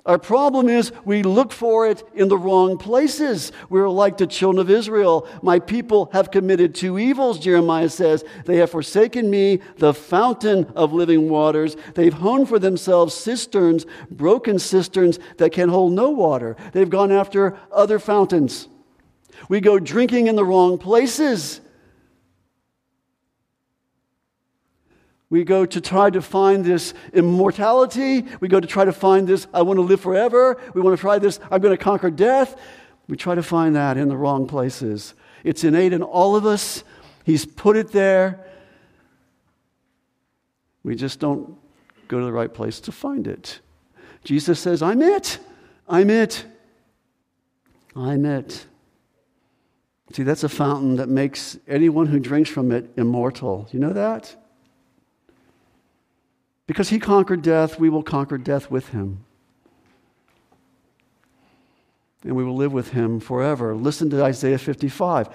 [0.05, 3.51] Our problem is we look for it in the wrong places.
[3.69, 5.27] We're like the children of Israel.
[5.43, 8.23] My people have committed two evils, Jeremiah says.
[8.45, 11.75] They have forsaken me, the fountain of living waters.
[11.93, 16.55] They've honed for themselves cisterns, broken cisterns that can hold no water.
[16.71, 18.67] They've gone after other fountains.
[19.49, 21.61] We go drinking in the wrong places.
[25.31, 28.25] We go to try to find this immortality.
[28.41, 30.57] We go to try to find this, I want to live forever.
[30.73, 32.59] We want to try this, I'm going to conquer death.
[33.07, 35.13] We try to find that in the wrong places.
[35.45, 36.83] It's innate in all of us.
[37.23, 38.45] He's put it there.
[40.83, 41.55] We just don't
[42.09, 43.61] go to the right place to find it.
[44.25, 45.39] Jesus says, I'm it.
[45.87, 46.45] I'm it.
[47.95, 48.65] I'm it.
[50.11, 53.69] See, that's a fountain that makes anyone who drinks from it immortal.
[53.71, 54.35] You know that?
[56.71, 59.25] Because he conquered death, we will conquer death with him.
[62.23, 63.75] And we will live with him forever.
[63.75, 65.27] Listen to Isaiah 55.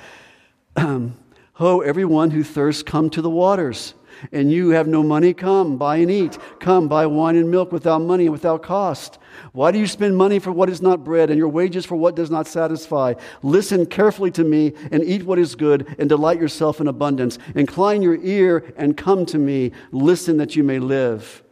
[0.79, 3.93] Ho, everyone who thirsts, come to the waters.
[4.33, 6.39] And you have no money, come, buy and eat.
[6.61, 9.19] Come, buy wine and milk without money and without cost.
[9.53, 12.17] Why do you spend money for what is not bread and your wages for what
[12.17, 13.15] does not satisfy?
[13.43, 17.39] Listen carefully to me and eat what is good and delight yourself in abundance.
[17.55, 19.73] Incline your ear and come to me.
[19.93, 21.43] Listen that you may live.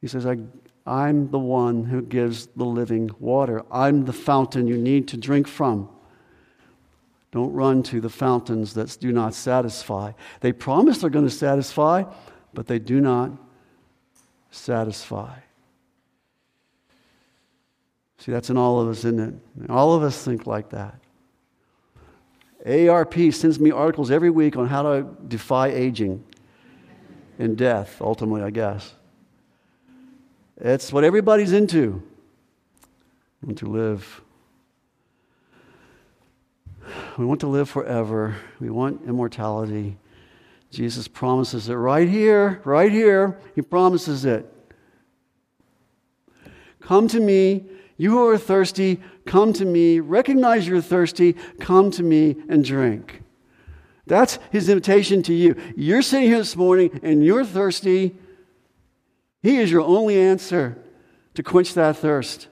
[0.00, 0.38] He says, I,
[0.86, 3.64] I'm the one who gives the living water.
[3.70, 5.88] I'm the fountain you need to drink from.
[7.30, 10.12] Don't run to the fountains that do not satisfy.
[10.40, 12.04] They promise they're going to satisfy,
[12.54, 13.32] but they do not
[14.50, 15.38] satisfy.
[18.18, 19.70] See, that's in all of us, isn't it?
[19.70, 20.98] All of us think like that.
[22.66, 26.24] AARP sends me articles every week on how to defy aging
[27.38, 28.94] and death, ultimately, I guess.
[30.56, 32.02] It's what everybody's into.
[33.42, 34.22] Want to live.
[37.16, 38.36] We want to live forever.
[38.60, 39.96] We want immortality.
[40.70, 43.38] Jesus promises it right here, right here.
[43.54, 44.46] He promises it.
[46.80, 47.64] Come to me,
[47.96, 50.00] you who are thirsty, come to me.
[50.00, 53.22] Recognize you're thirsty, come to me and drink.
[54.06, 55.54] That's his invitation to you.
[55.76, 58.16] You're sitting here this morning and you're thirsty.
[59.42, 60.78] He is your only answer
[61.34, 62.48] to quench that thirst,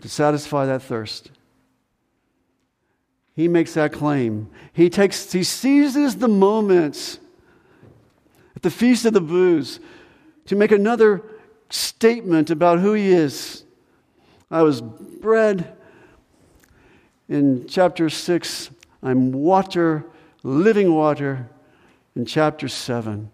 [0.00, 1.30] to satisfy that thirst.
[3.34, 4.50] He makes that claim.
[4.72, 7.18] He takes he seizes the moments
[8.56, 9.80] at the feast of the booths
[10.46, 11.22] to make another
[11.70, 13.64] statement about who he is.
[14.50, 15.76] I was bread.
[17.28, 18.70] in chapter 6,
[19.02, 20.04] I'm water,
[20.42, 21.48] living water
[22.16, 23.30] in chapter 7.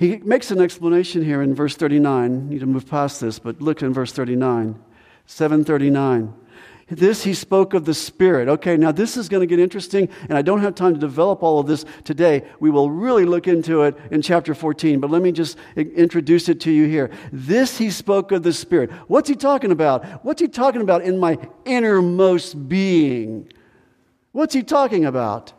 [0.00, 2.24] He makes an explanation here in verse 39.
[2.24, 4.82] I need to move past this, but look in verse 39.
[5.26, 6.32] 739.
[6.88, 8.48] This he spoke of the Spirit.
[8.48, 11.42] Okay, now this is going to get interesting, and I don't have time to develop
[11.42, 12.44] all of this today.
[12.60, 16.60] We will really look into it in chapter 14, but let me just introduce it
[16.60, 17.10] to you here.
[17.30, 18.90] This he spoke of the Spirit.
[19.06, 20.24] What's he talking about?
[20.24, 23.52] What's he talking about in my innermost being?
[24.32, 25.52] What's he talking about?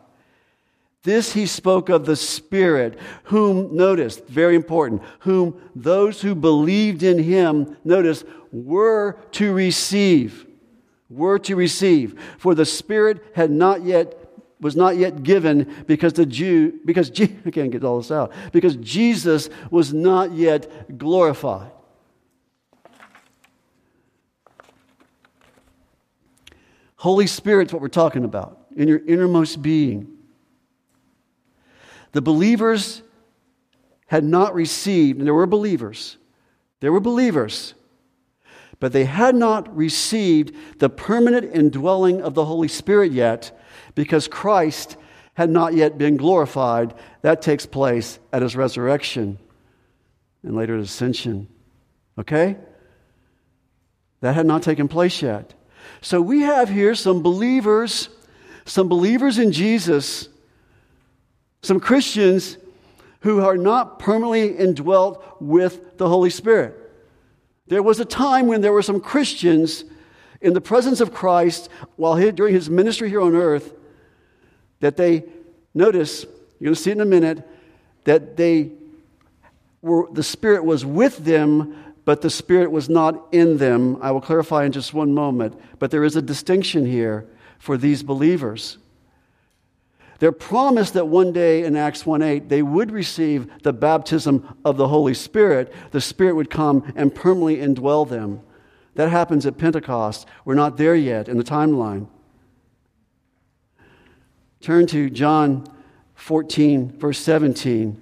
[1.04, 7.18] This he spoke of the Spirit, whom, notice, very important, whom those who believed in
[7.18, 10.46] him, notice, were to receive
[11.12, 12.20] were to receive.
[12.38, 14.18] For the Spirit had not yet
[14.62, 18.76] was not yet given because the Jew because I can't get all this out because
[18.78, 21.72] Jesus was not yet glorified.
[26.96, 30.11] Holy Spirit's what we're talking about in your innermost being.
[32.12, 33.02] The believers
[34.08, 36.18] had not received, and there were believers.
[36.80, 37.74] There were believers
[38.82, 43.58] but they had not received the permanent indwelling of the Holy Spirit yet
[43.94, 44.98] because Christ
[45.36, 46.96] had not yet been glorified.
[47.22, 49.38] That takes place at his resurrection
[50.42, 51.48] and later his ascension.
[52.18, 52.58] Okay?
[54.22, 55.54] That had not taken place yet.
[56.02, 58.10] So we have here some believers,
[58.66, 60.28] some believers in Jesus,
[61.62, 62.58] some Christians
[63.22, 66.78] who are not permanently indwelt with the Holy Spirit.
[67.68, 69.86] There was a time when there were some Christians
[70.42, 73.74] in the presence of Christ while he, during his ministry here on earth
[74.80, 75.24] that they,
[75.74, 76.24] notice,
[76.60, 77.48] you're going to see it in a minute,
[78.04, 78.72] that they
[79.82, 84.00] were, the Spirit was with them, but the Spirit was not in them.
[84.02, 85.60] I will clarify in just one moment.
[85.78, 87.28] But there is a distinction here
[87.60, 88.80] for these believers.
[90.22, 94.78] They're promised that one day in Acts 1 8, they would receive the baptism of
[94.78, 95.74] the Holy Spirit.
[95.90, 98.42] The Spirit would come and permanently indwell them.
[98.94, 100.28] That happens at Pentecost.
[100.46, 102.06] We're not there yet in the timeline.
[104.60, 105.66] Turn to John
[106.14, 108.00] 14, verse 17.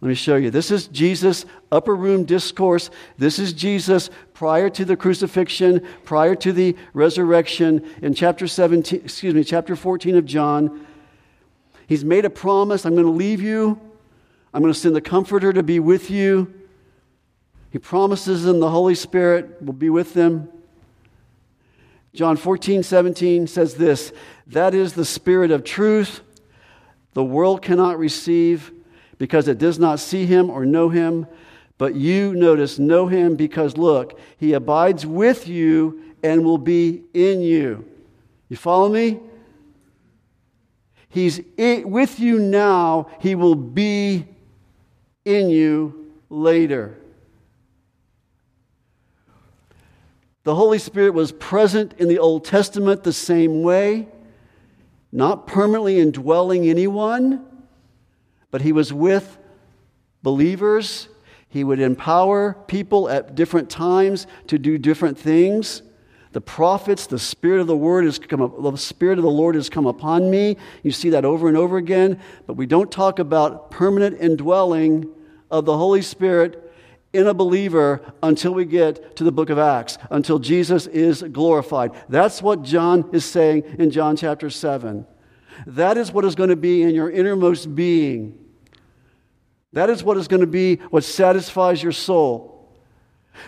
[0.00, 0.50] Let me show you.
[0.50, 2.90] This is Jesus' upper room discourse.
[3.18, 9.34] This is Jesus prior to the crucifixion, prior to the resurrection in chapter 17, excuse
[9.34, 10.86] me, chapter 14 of John.
[11.92, 13.78] He's made a promise I'm going to leave you,
[14.54, 16.50] I'm going to send the Comforter to be with you.
[17.70, 20.48] He promises them the Holy Spirit will be with them.
[22.14, 24.10] John 14, 17 says this
[24.46, 26.22] That is the Spirit of truth.
[27.12, 28.72] The world cannot receive
[29.18, 31.26] because it does not see him or know him.
[31.76, 37.42] But you, notice, know him because, look, he abides with you and will be in
[37.42, 37.84] you.
[38.48, 39.20] You follow me?
[41.12, 44.26] He's with you now, He will be
[45.26, 46.96] in you later.
[50.44, 54.08] The Holy Spirit was present in the Old Testament the same way,
[55.12, 57.44] not permanently indwelling anyone,
[58.50, 59.36] but He was with
[60.22, 61.08] believers.
[61.46, 65.82] He would empower people at different times to do different things
[66.32, 69.54] the prophets, the Spirit of the Word has come, up, the Spirit of the Lord
[69.54, 70.56] has come upon me.
[70.82, 75.08] You see that over and over again, but we don't talk about permanent indwelling
[75.50, 76.72] of the Holy Spirit
[77.12, 81.92] in a believer until we get to the book of Acts, until Jesus is glorified.
[82.08, 85.06] That's what John is saying in John chapter 7.
[85.66, 88.38] That is what is going to be in your innermost being.
[89.74, 92.51] That is what is going to be what satisfies your soul.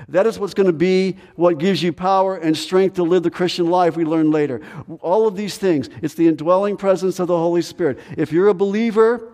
[0.08, 3.30] That is what's going to be what gives you power and strength to live the
[3.30, 4.60] Christian life we learn later.
[5.00, 7.98] All of these things, it's the indwelling presence of the Holy Spirit.
[8.16, 9.32] If you're a believer,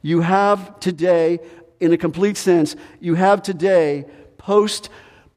[0.00, 1.40] you have today,
[1.80, 4.04] in a complete sense, you have today
[4.38, 4.88] post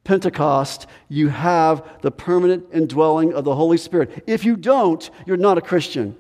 [0.04, 4.24] Pentecost, you have the permanent indwelling of the Holy Spirit.
[4.28, 6.16] If you don't, you're not a Christian.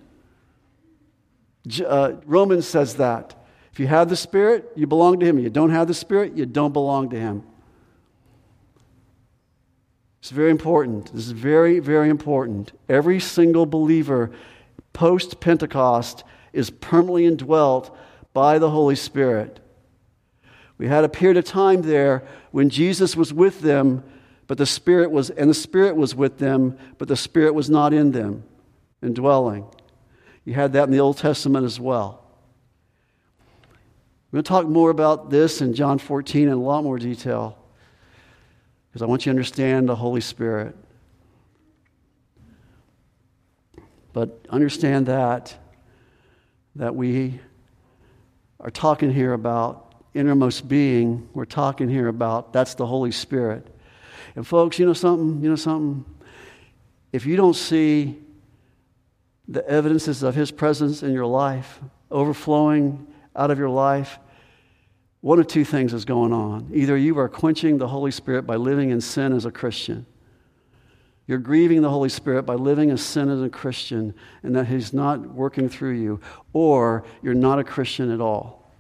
[1.85, 3.35] Uh, Romans says that.
[3.71, 5.37] If you have the Spirit, you belong to Him.
[5.37, 7.43] If you don't have the Spirit, you don't belong to Him.
[10.25, 11.13] It's very important.
[11.13, 12.71] This is very, very important.
[12.89, 14.31] Every single believer
[14.91, 17.95] post Pentecost is permanently indwelt
[18.33, 19.59] by the Holy Spirit.
[20.79, 24.03] We had a period of time there when Jesus was with them,
[24.47, 27.93] but the Spirit was, and the Spirit was with them, but the Spirit was not
[27.93, 28.45] in them,
[29.03, 29.67] indwelling.
[30.43, 32.25] You had that in the Old Testament as well.
[34.31, 37.59] We're going to talk more about this in John 14 in a lot more detail
[38.95, 40.73] because I want you to understand the Holy Spirit.
[44.13, 45.53] But understand that,
[46.77, 47.41] that we
[48.61, 51.27] are talking here about innermost being.
[51.33, 53.67] We're talking here about that's the Holy Spirit.
[54.37, 55.43] And folks, you know something?
[55.43, 56.05] You know something?
[57.11, 58.17] If you don't see
[59.49, 64.19] the evidences of His presence in your life overflowing out of your life,
[65.25, 66.69] one of two things is going on.
[66.71, 70.05] Either you are quenching the Holy Spirit by living in sin as a Christian,
[71.25, 74.13] you're grieving the Holy Spirit by living in sin as a Christian,
[74.43, 76.19] and that He's not working through you,
[76.53, 78.71] or you're not a Christian at all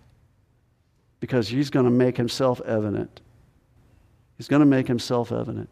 [1.19, 3.21] because He's going to make Himself evident.
[4.37, 5.67] He's going to make Himself evident.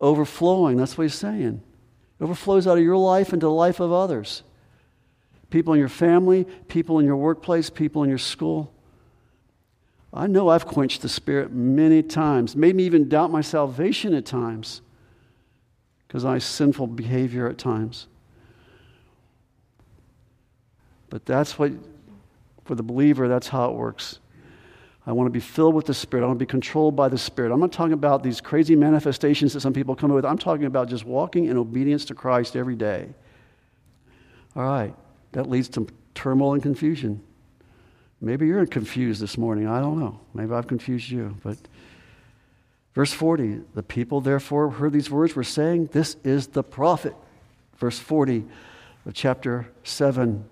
[0.00, 1.62] Overflowing, that's what He's saying.
[2.18, 4.42] It overflows out of your life into the life of others.
[5.50, 8.73] People in your family, people in your workplace, people in your school.
[10.16, 14.24] I know I've quenched the Spirit many times, made me even doubt my salvation at
[14.24, 14.80] times
[16.06, 18.06] because I sinful behavior at times.
[21.10, 21.72] But that's what,
[22.64, 24.20] for the believer, that's how it works.
[25.06, 26.22] I want to be filled with the Spirit.
[26.22, 27.52] I want to be controlled by the Spirit.
[27.52, 30.24] I'm not talking about these crazy manifestations that some people come up with.
[30.24, 33.08] I'm talking about just walking in obedience to Christ every day.
[34.54, 34.94] All right,
[35.32, 37.20] that leads to turmoil and confusion.
[38.20, 39.66] Maybe you're confused this morning.
[39.66, 40.20] I don't know.
[40.32, 41.36] Maybe I've confused you.
[41.42, 41.58] But
[42.94, 47.14] verse 40 the people therefore heard these words were saying, This is the prophet.
[47.76, 48.44] Verse 40
[49.06, 50.44] of chapter 7.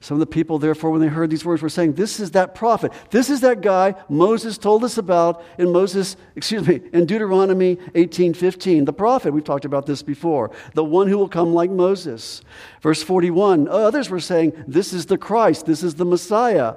[0.00, 2.54] Some of the people, therefore, when they heard these words, were saying, This is that
[2.54, 2.92] prophet.
[3.10, 8.84] This is that guy Moses told us about in Moses, excuse me, in Deuteronomy 18:15.
[8.84, 12.42] The prophet, we've talked about this before, the one who will come like Moses.
[12.82, 13.68] Verse 41.
[13.68, 16.74] Uh, others were saying, This is the Christ, this is the Messiah.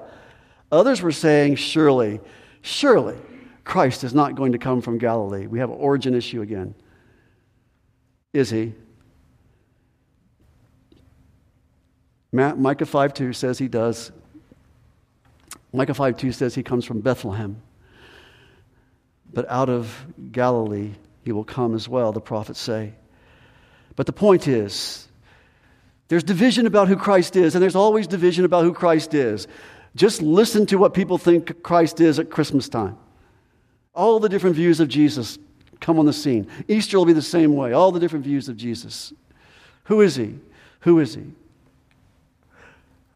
[0.71, 2.21] Others were saying, Surely,
[2.61, 3.17] surely,
[3.63, 5.45] Christ is not going to come from Galilee.
[5.45, 6.73] We have an origin issue again.
[8.33, 8.73] Is he?
[12.31, 14.11] Micah 5 2 says he does.
[15.73, 17.61] Micah 5 2 says he comes from Bethlehem.
[19.31, 20.91] But out of Galilee
[21.23, 22.93] he will come as well, the prophets say.
[23.95, 25.07] But the point is,
[26.07, 29.47] there's division about who Christ is, and there's always division about who Christ is.
[29.95, 32.97] Just listen to what people think Christ is at Christmas time.
[33.93, 35.37] All the different views of Jesus
[35.79, 36.47] come on the scene.
[36.67, 39.13] Easter will be the same way, all the different views of Jesus.
[39.85, 40.39] Who is he?
[40.81, 41.25] Who is he?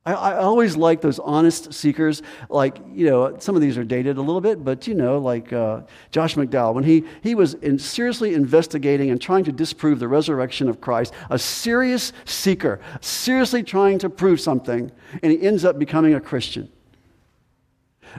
[0.05, 2.21] I, I, always like those honest seekers.
[2.49, 5.53] Like, you know, some of these are dated a little bit, but, you know, like
[5.53, 5.81] uh,
[6.11, 10.67] Josh McDowell, when he, he was in seriously investigating and trying to disprove the resurrection
[10.67, 14.91] of Christ, a serious seeker, seriously trying to prove something,
[15.21, 16.69] and he ends up becoming a Christian.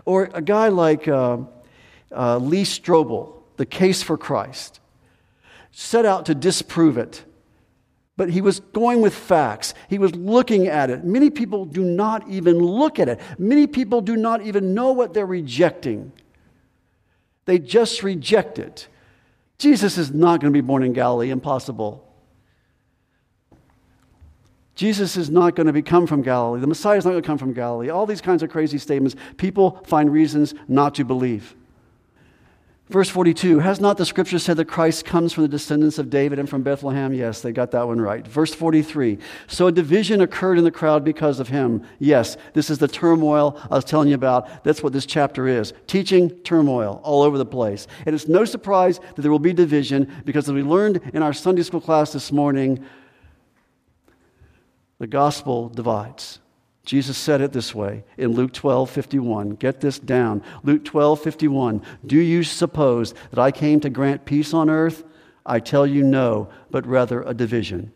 [0.06, 1.38] Or a guy like uh,
[2.10, 4.80] uh, Lee Strobel, The Case for Christ,
[5.70, 7.24] set out to disprove it
[8.16, 9.74] but he was going with facts.
[9.88, 11.04] He was looking at it.
[11.04, 13.20] Many people do not even look at it.
[13.38, 16.12] Many people do not even know what they're rejecting.
[17.44, 18.88] They just reject it.
[19.58, 22.04] Jesus is not going to be born in Galilee, impossible.
[24.74, 26.60] Jesus is not going to become from Galilee.
[26.60, 27.90] The Messiah is not going to come from Galilee.
[27.90, 31.54] All these kinds of crazy statements, people find reasons not to believe.
[32.90, 36.38] Verse 42 Has not the scripture said that Christ comes from the descendants of David
[36.38, 37.14] and from Bethlehem?
[37.14, 38.26] Yes, they got that one right.
[38.26, 41.82] Verse 43 So a division occurred in the crowd because of him.
[41.98, 44.64] Yes, this is the turmoil I was telling you about.
[44.64, 47.86] That's what this chapter is teaching turmoil all over the place.
[48.04, 51.32] And it's no surprise that there will be division because, as we learned in our
[51.32, 52.84] Sunday school class this morning,
[54.98, 56.38] the gospel divides.
[56.84, 59.50] Jesus said it this way in Luke 12 51.
[59.50, 60.42] Get this down.
[60.62, 61.82] Luke 12 51.
[62.04, 65.04] Do you suppose that I came to grant peace on earth?
[65.46, 67.92] I tell you no, but rather a division.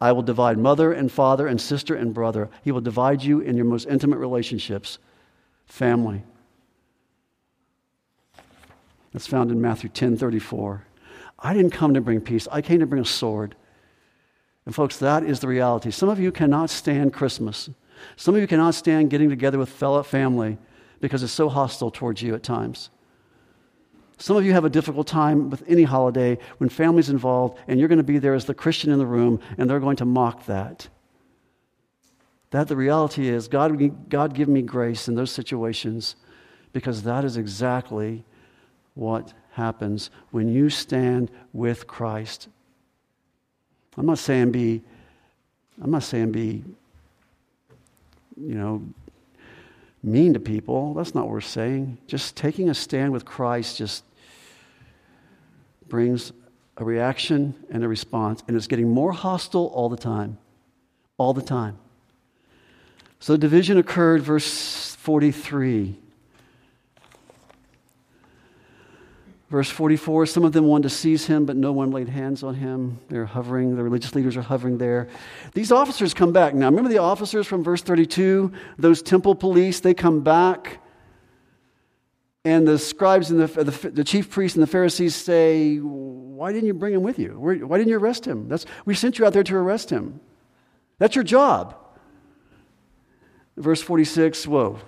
[0.00, 2.48] I will divide mother and father and sister and brother.
[2.62, 4.98] He will divide you in your most intimate relationships,
[5.66, 6.22] family.
[9.12, 10.86] That's found in Matthew 10 34.
[11.38, 13.54] I didn't come to bring peace, I came to bring a sword.
[14.70, 15.90] And, folks, that is the reality.
[15.90, 17.70] Some of you cannot stand Christmas.
[18.14, 20.58] Some of you cannot stand getting together with fellow family
[21.00, 22.88] because it's so hostile towards you at times.
[24.16, 27.88] Some of you have a difficult time with any holiday when family's involved and you're
[27.88, 30.46] going to be there as the Christian in the room and they're going to mock
[30.46, 30.86] that.
[32.50, 36.14] That the reality is, God, God give me grace in those situations
[36.72, 38.24] because that is exactly
[38.94, 42.46] what happens when you stand with Christ.
[43.96, 44.82] I'm not saying be,
[45.82, 46.62] I'm not saying be,
[48.36, 48.82] you know,
[50.02, 50.94] mean to people.
[50.94, 51.98] That's not what we're saying.
[52.06, 54.04] Just taking a stand with Christ just
[55.88, 56.32] brings
[56.76, 60.38] a reaction and a response, and it's getting more hostile all the time.
[61.18, 61.76] All the time.
[63.18, 65.96] So the division occurred, verse 43.
[69.50, 72.54] Verse 44 Some of them wanted to seize him, but no one laid hands on
[72.54, 73.00] him.
[73.08, 75.08] They're hovering, the religious leaders are hovering there.
[75.54, 76.54] These officers come back.
[76.54, 78.52] Now, remember the officers from verse 32?
[78.78, 80.78] Those temple police, they come back.
[82.44, 86.68] And the scribes and the, the, the chief priests and the Pharisees say, Why didn't
[86.68, 87.32] you bring him with you?
[87.38, 88.48] Why didn't you arrest him?
[88.48, 90.20] That's, we sent you out there to arrest him.
[90.98, 91.76] That's your job.
[93.56, 94.78] Verse 46 Whoa,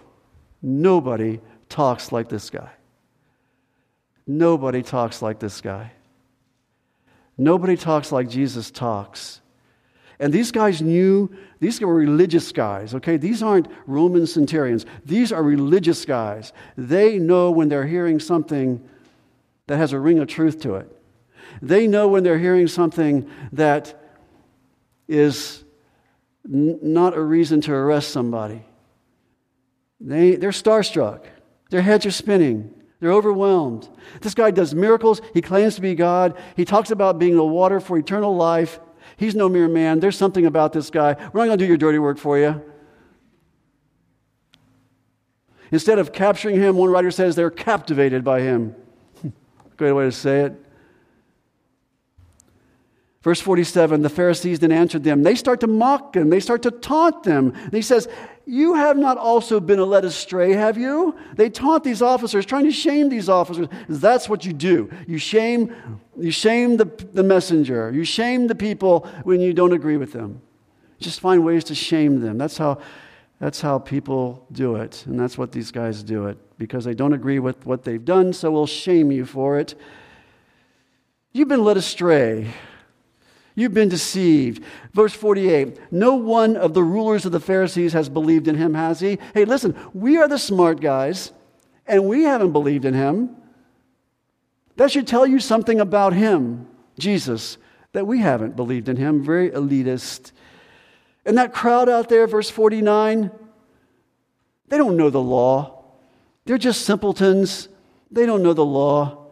[0.63, 2.71] nobody talks like this guy.
[4.27, 5.93] Nobody talks like this guy.
[7.37, 9.41] Nobody talks like Jesus talks.
[10.21, 13.17] And these guys knew, these were religious guys, okay?
[13.17, 14.87] These aren't Roman centurions.
[15.05, 16.53] These are religious guys.
[16.77, 18.89] They know when they're hearing something
[19.67, 20.97] that has a ring of truth to it.
[21.61, 24.01] They know when they're hearing something that
[25.09, 25.65] is
[26.45, 28.63] n- not a reason to arrest somebody.
[30.01, 31.25] They, they're starstruck,
[31.71, 32.73] their heads are spinning.
[33.03, 33.89] They're overwhelmed.
[34.21, 35.21] This guy does miracles.
[35.35, 36.39] He claims to be God.
[36.55, 38.79] He talks about being the water for eternal life.
[39.17, 39.99] He's no mere man.
[39.99, 41.15] There's something about this guy.
[41.33, 42.63] We're not going to do your dirty work for you.
[45.73, 48.77] Instead of capturing him, one writer says they're captivated by him.
[49.77, 50.65] Great way to say it.
[53.23, 55.23] Verse 47 the Pharisees then answered them.
[55.23, 57.53] They start to mock them, they start to taunt them.
[57.55, 58.09] And he says,
[58.47, 61.17] You have not also been led astray, have you?
[61.35, 63.69] They taunt these officers, trying to shame these officers.
[63.89, 64.91] That's what you do.
[65.07, 65.75] You shame,
[66.19, 70.43] you shame the, the messenger, you shame the people when you don't agree with them.
[70.99, 72.39] Just find ways to shame them.
[72.39, 72.79] That's how,
[73.41, 75.05] that's how people do it.
[75.07, 78.33] And that's what these guys do it because they don't agree with what they've done,
[78.33, 79.75] so we'll shame you for it.
[81.33, 82.53] You've been led astray.
[83.55, 84.63] You've been deceived.
[84.93, 89.01] Verse 48 No one of the rulers of the Pharisees has believed in him, has
[89.01, 89.19] he?
[89.35, 91.33] Hey, listen, we are the smart guys,
[91.87, 93.37] and we haven't believed in him.
[94.77, 96.67] That should tell you something about him,
[96.99, 97.59] Jesus,
[97.93, 99.23] that we haven't believed in him.
[99.23, 100.33] Very elitist.
[101.27, 103.31] And that crowd out there, verse 49,
[104.69, 105.85] they don't know the law.
[106.47, 107.69] They're just simpletons.
[108.11, 109.27] They don't know the law.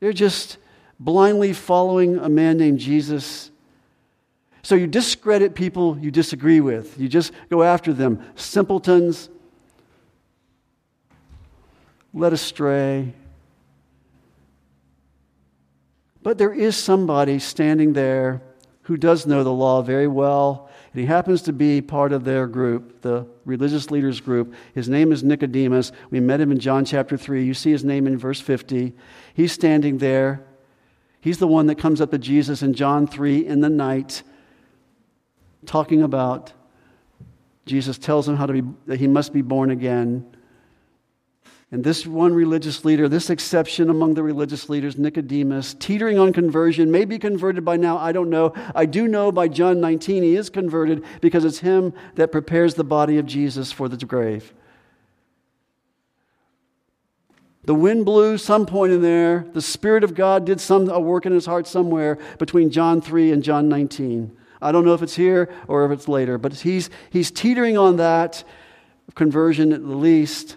[0.00, 0.58] They're just
[0.98, 3.50] blindly following a man named Jesus.
[4.62, 8.24] So you discredit people you disagree with, you just go after them.
[8.34, 9.28] Simpletons,
[12.12, 13.12] led astray.
[16.22, 18.42] But there is somebody standing there
[18.82, 22.46] who does know the law very well, and he happens to be part of their
[22.46, 24.54] group, the religious leaders group.
[24.74, 25.92] His name is Nicodemus.
[26.10, 27.44] We met him in John chapter 3.
[27.44, 28.92] You see his name in verse 50.
[29.34, 30.44] He's standing there.
[31.26, 34.22] He's the one that comes up to Jesus in John 3 in the night,
[35.64, 36.52] talking about
[37.64, 40.24] Jesus tells him how to be, that he must be born again.
[41.72, 46.92] And this one religious leader, this exception among the religious leaders, Nicodemus, teetering on conversion,
[46.92, 48.52] may be converted by now, I don't know.
[48.72, 52.84] I do know by John 19 he is converted because it's him that prepares the
[52.84, 54.54] body of Jesus for the grave.
[57.66, 59.44] The wind blew some point in there.
[59.52, 63.32] The Spirit of God did some a work in his heart somewhere between John 3
[63.32, 64.36] and John 19.
[64.62, 67.96] I don't know if it's here or if it's later, but he's, he's teetering on
[67.96, 68.44] that
[69.16, 70.56] conversion at the least.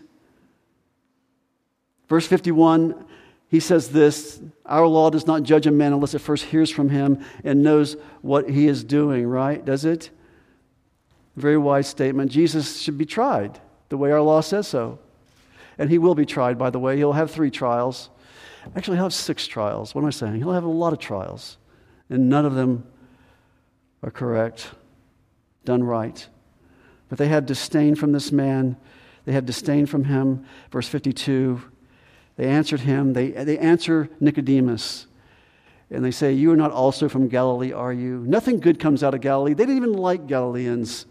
[2.08, 3.06] Verse 51,
[3.48, 6.90] he says this Our law does not judge a man unless it first hears from
[6.90, 9.66] him and knows what he is doing, right?
[9.66, 10.12] Does it?
[11.36, 12.32] Very wise statement.
[12.32, 15.00] Jesus should be tried the way our law says so.
[15.80, 16.98] And he will be tried, by the way.
[16.98, 18.10] He'll have three trials.
[18.76, 19.96] Actually, he'll have six trials.
[19.96, 20.36] What am I saying?
[20.36, 21.58] He'll have a lot of trials,
[22.10, 22.84] and none of them
[24.04, 24.72] are correct,
[25.64, 26.28] done right.
[27.08, 28.78] But they had disdain from this man.
[29.26, 30.46] They had disdain from him.
[30.70, 31.62] Verse 52
[32.36, 33.14] They answered him.
[33.14, 35.08] They, they answer Nicodemus.
[35.90, 38.20] And they say, You are not also from Galilee, are you?
[38.28, 39.54] Nothing good comes out of Galilee.
[39.54, 41.06] They didn't even like Galileans.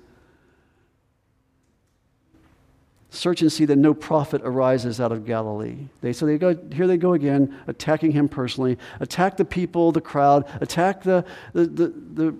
[3.18, 5.88] Search and see that no prophet arises out of Galilee.
[6.02, 8.78] They, so they go, here they go again, attacking him personally.
[9.00, 12.36] Attack the people, the crowd, attack the, the, the, the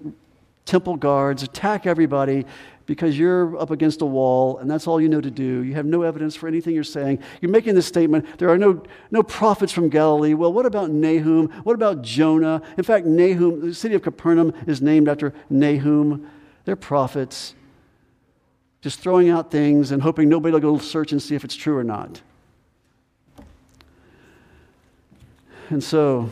[0.66, 2.47] temple guards, attack everybody
[2.87, 5.64] because you're up against a wall and that's all you know to do.
[5.64, 7.24] You have no evidence for anything you're saying.
[7.41, 10.35] You're making this statement there are no, no prophets from Galilee.
[10.35, 11.49] Well, what about Nahum?
[11.64, 12.62] What about Jonah?
[12.76, 16.31] In fact, Nahum, the city of Capernaum, is named after Nahum.
[16.66, 17.57] They're prophets
[18.81, 21.76] just throwing out things and hoping nobody will go search and see if it's true
[21.76, 22.20] or not.
[25.70, 26.31] And so,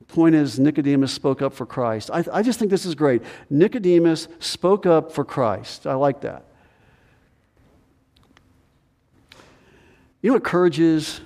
[0.00, 2.10] the point is, Nicodemus spoke up for Christ.
[2.12, 3.22] I, I just think this is great.
[3.50, 5.86] Nicodemus spoke up for Christ.
[5.86, 6.44] I like that.
[10.22, 11.20] You know what courage is?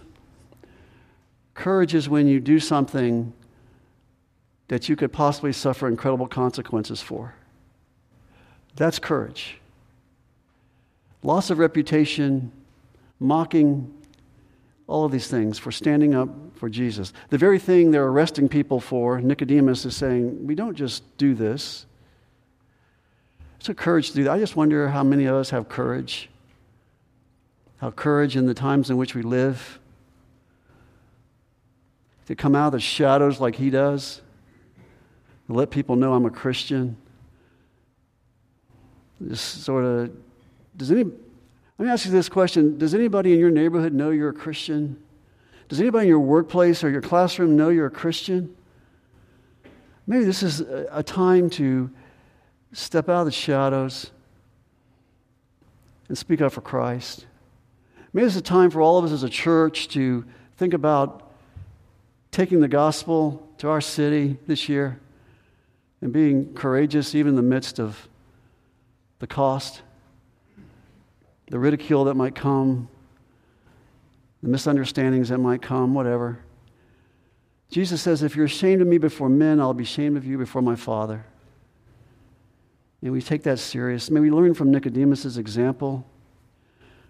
[1.54, 3.32] Courage is when you do something
[4.66, 7.34] that you could possibly suffer incredible consequences for.
[8.78, 9.58] That's courage.
[11.24, 12.52] Loss of reputation,
[13.18, 13.92] mocking,
[14.86, 17.12] all of these things for standing up for Jesus.
[17.30, 21.86] The very thing they're arresting people for, Nicodemus is saying, we don't just do this.
[23.58, 24.30] It's a courage to do that.
[24.30, 26.30] I just wonder how many of us have courage.
[27.78, 29.80] How courage in the times in which we live
[32.26, 34.20] to come out of the shadows like he does,
[35.48, 36.96] to let people know I'm a Christian.
[39.26, 40.10] Just sort of,
[40.76, 44.30] does any, let me ask you this question Does anybody in your neighborhood know you're
[44.30, 45.02] a Christian?
[45.68, 48.54] Does anybody in your workplace or your classroom know you're a Christian?
[50.06, 51.90] Maybe this is a time to
[52.72, 54.10] step out of the shadows
[56.08, 57.26] and speak up for Christ.
[58.14, 60.24] Maybe this is a time for all of us as a church to
[60.56, 61.30] think about
[62.30, 64.98] taking the gospel to our city this year
[66.00, 68.08] and being courageous even in the midst of
[69.18, 69.82] the cost,
[71.50, 72.88] the ridicule that might come,
[74.42, 76.38] the misunderstandings that might come, whatever.
[77.70, 80.62] Jesus says, If you're ashamed of me before men, I'll be ashamed of you before
[80.62, 81.24] my Father.
[83.02, 84.10] And we take that serious.
[84.10, 86.06] May we learn from Nicodemus' example.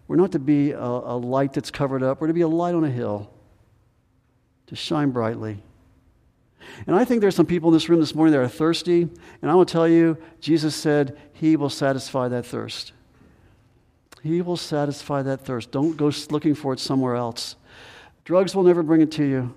[0.07, 2.75] We're not to be a, a light that's covered up, we're to be a light
[2.75, 3.31] on a hill,
[4.67, 5.63] to shine brightly.
[6.87, 9.09] And I think there's some people in this room this morning that are thirsty,
[9.43, 12.93] and I will tell you, Jesus said, He will satisfy that thirst.
[14.23, 15.71] He will satisfy that thirst.
[15.71, 17.57] Don't go looking for it somewhere else.
[18.25, 19.55] Drugs will never bring it to you.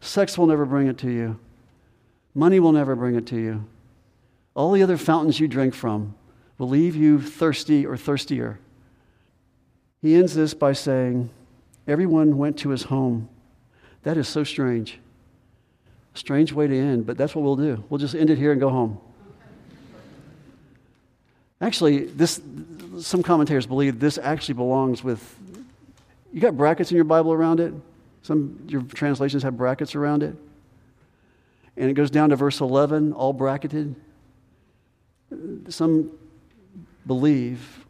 [0.00, 1.38] Sex will never bring it to you.
[2.34, 3.64] Money will never bring it to you.
[4.54, 6.14] All the other fountains you drink from
[6.58, 8.58] will leave you thirsty or thirstier.
[10.02, 11.30] He ends this by saying,
[11.86, 13.28] Everyone went to his home.
[14.02, 14.98] That is so strange.
[16.16, 17.84] Strange way to end, but that's what we'll do.
[17.90, 18.98] We'll just end it here and go home.
[21.60, 22.40] Actually, this,
[23.00, 25.38] some commentators believe this actually belongs with.
[26.32, 27.74] You got brackets in your Bible around it?
[28.22, 30.34] Some your translations have brackets around it.
[31.76, 33.94] And it goes down to verse 11, all bracketed.
[35.68, 36.12] Some
[37.06, 37.84] believe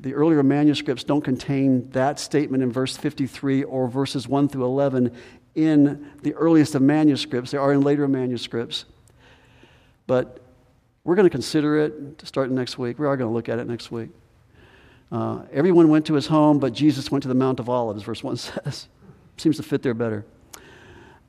[0.00, 5.14] the earlier manuscripts don't contain that statement in verse 53 or verses 1 through 11
[5.54, 7.50] in the earliest of manuscripts.
[7.50, 8.84] They are in later manuscripts.
[10.06, 10.40] But
[11.04, 12.98] we're going to consider it to start next week.
[12.98, 14.10] We are going to look at it next week.
[15.10, 18.22] Uh, everyone went to his home, but Jesus went to the Mount of Olives, verse
[18.22, 18.88] 1 says.
[19.36, 20.24] Seems to fit there better.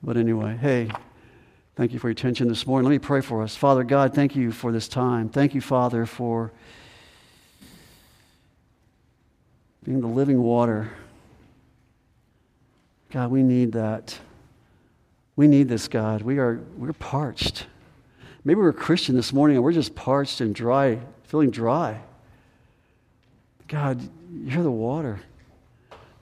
[0.02, 0.90] But anyway, hey,
[1.76, 2.88] thank you for your attention this morning.
[2.88, 3.56] Let me pray for us.
[3.56, 5.28] Father God, thank you for this time.
[5.28, 6.52] Thank you, Father, for
[9.82, 10.90] being the living water
[13.10, 14.18] God, we need that.
[15.34, 16.22] We need this, God.
[16.22, 17.66] We are we're parched.
[18.44, 22.00] Maybe we're a Christian this morning and we're just parched and dry, feeling dry.
[23.68, 24.00] God,
[24.32, 25.20] you're the water,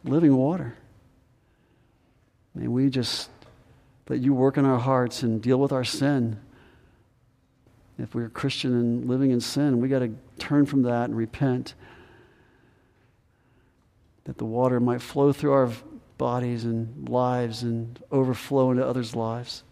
[0.05, 0.75] living water.
[2.55, 3.31] May we just
[4.09, 6.41] let you work in our hearts and deal with our sin.
[7.99, 11.75] If we're Christian and living in sin, we got to turn from that and repent.
[14.25, 15.71] That the water might flow through our
[16.19, 19.63] bodies and lives and overflow into others' lives.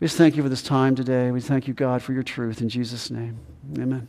[0.00, 1.30] We just thank you for this time today.
[1.30, 2.60] We thank you, God, for your truth.
[2.60, 3.38] In Jesus' name,
[3.78, 4.08] amen.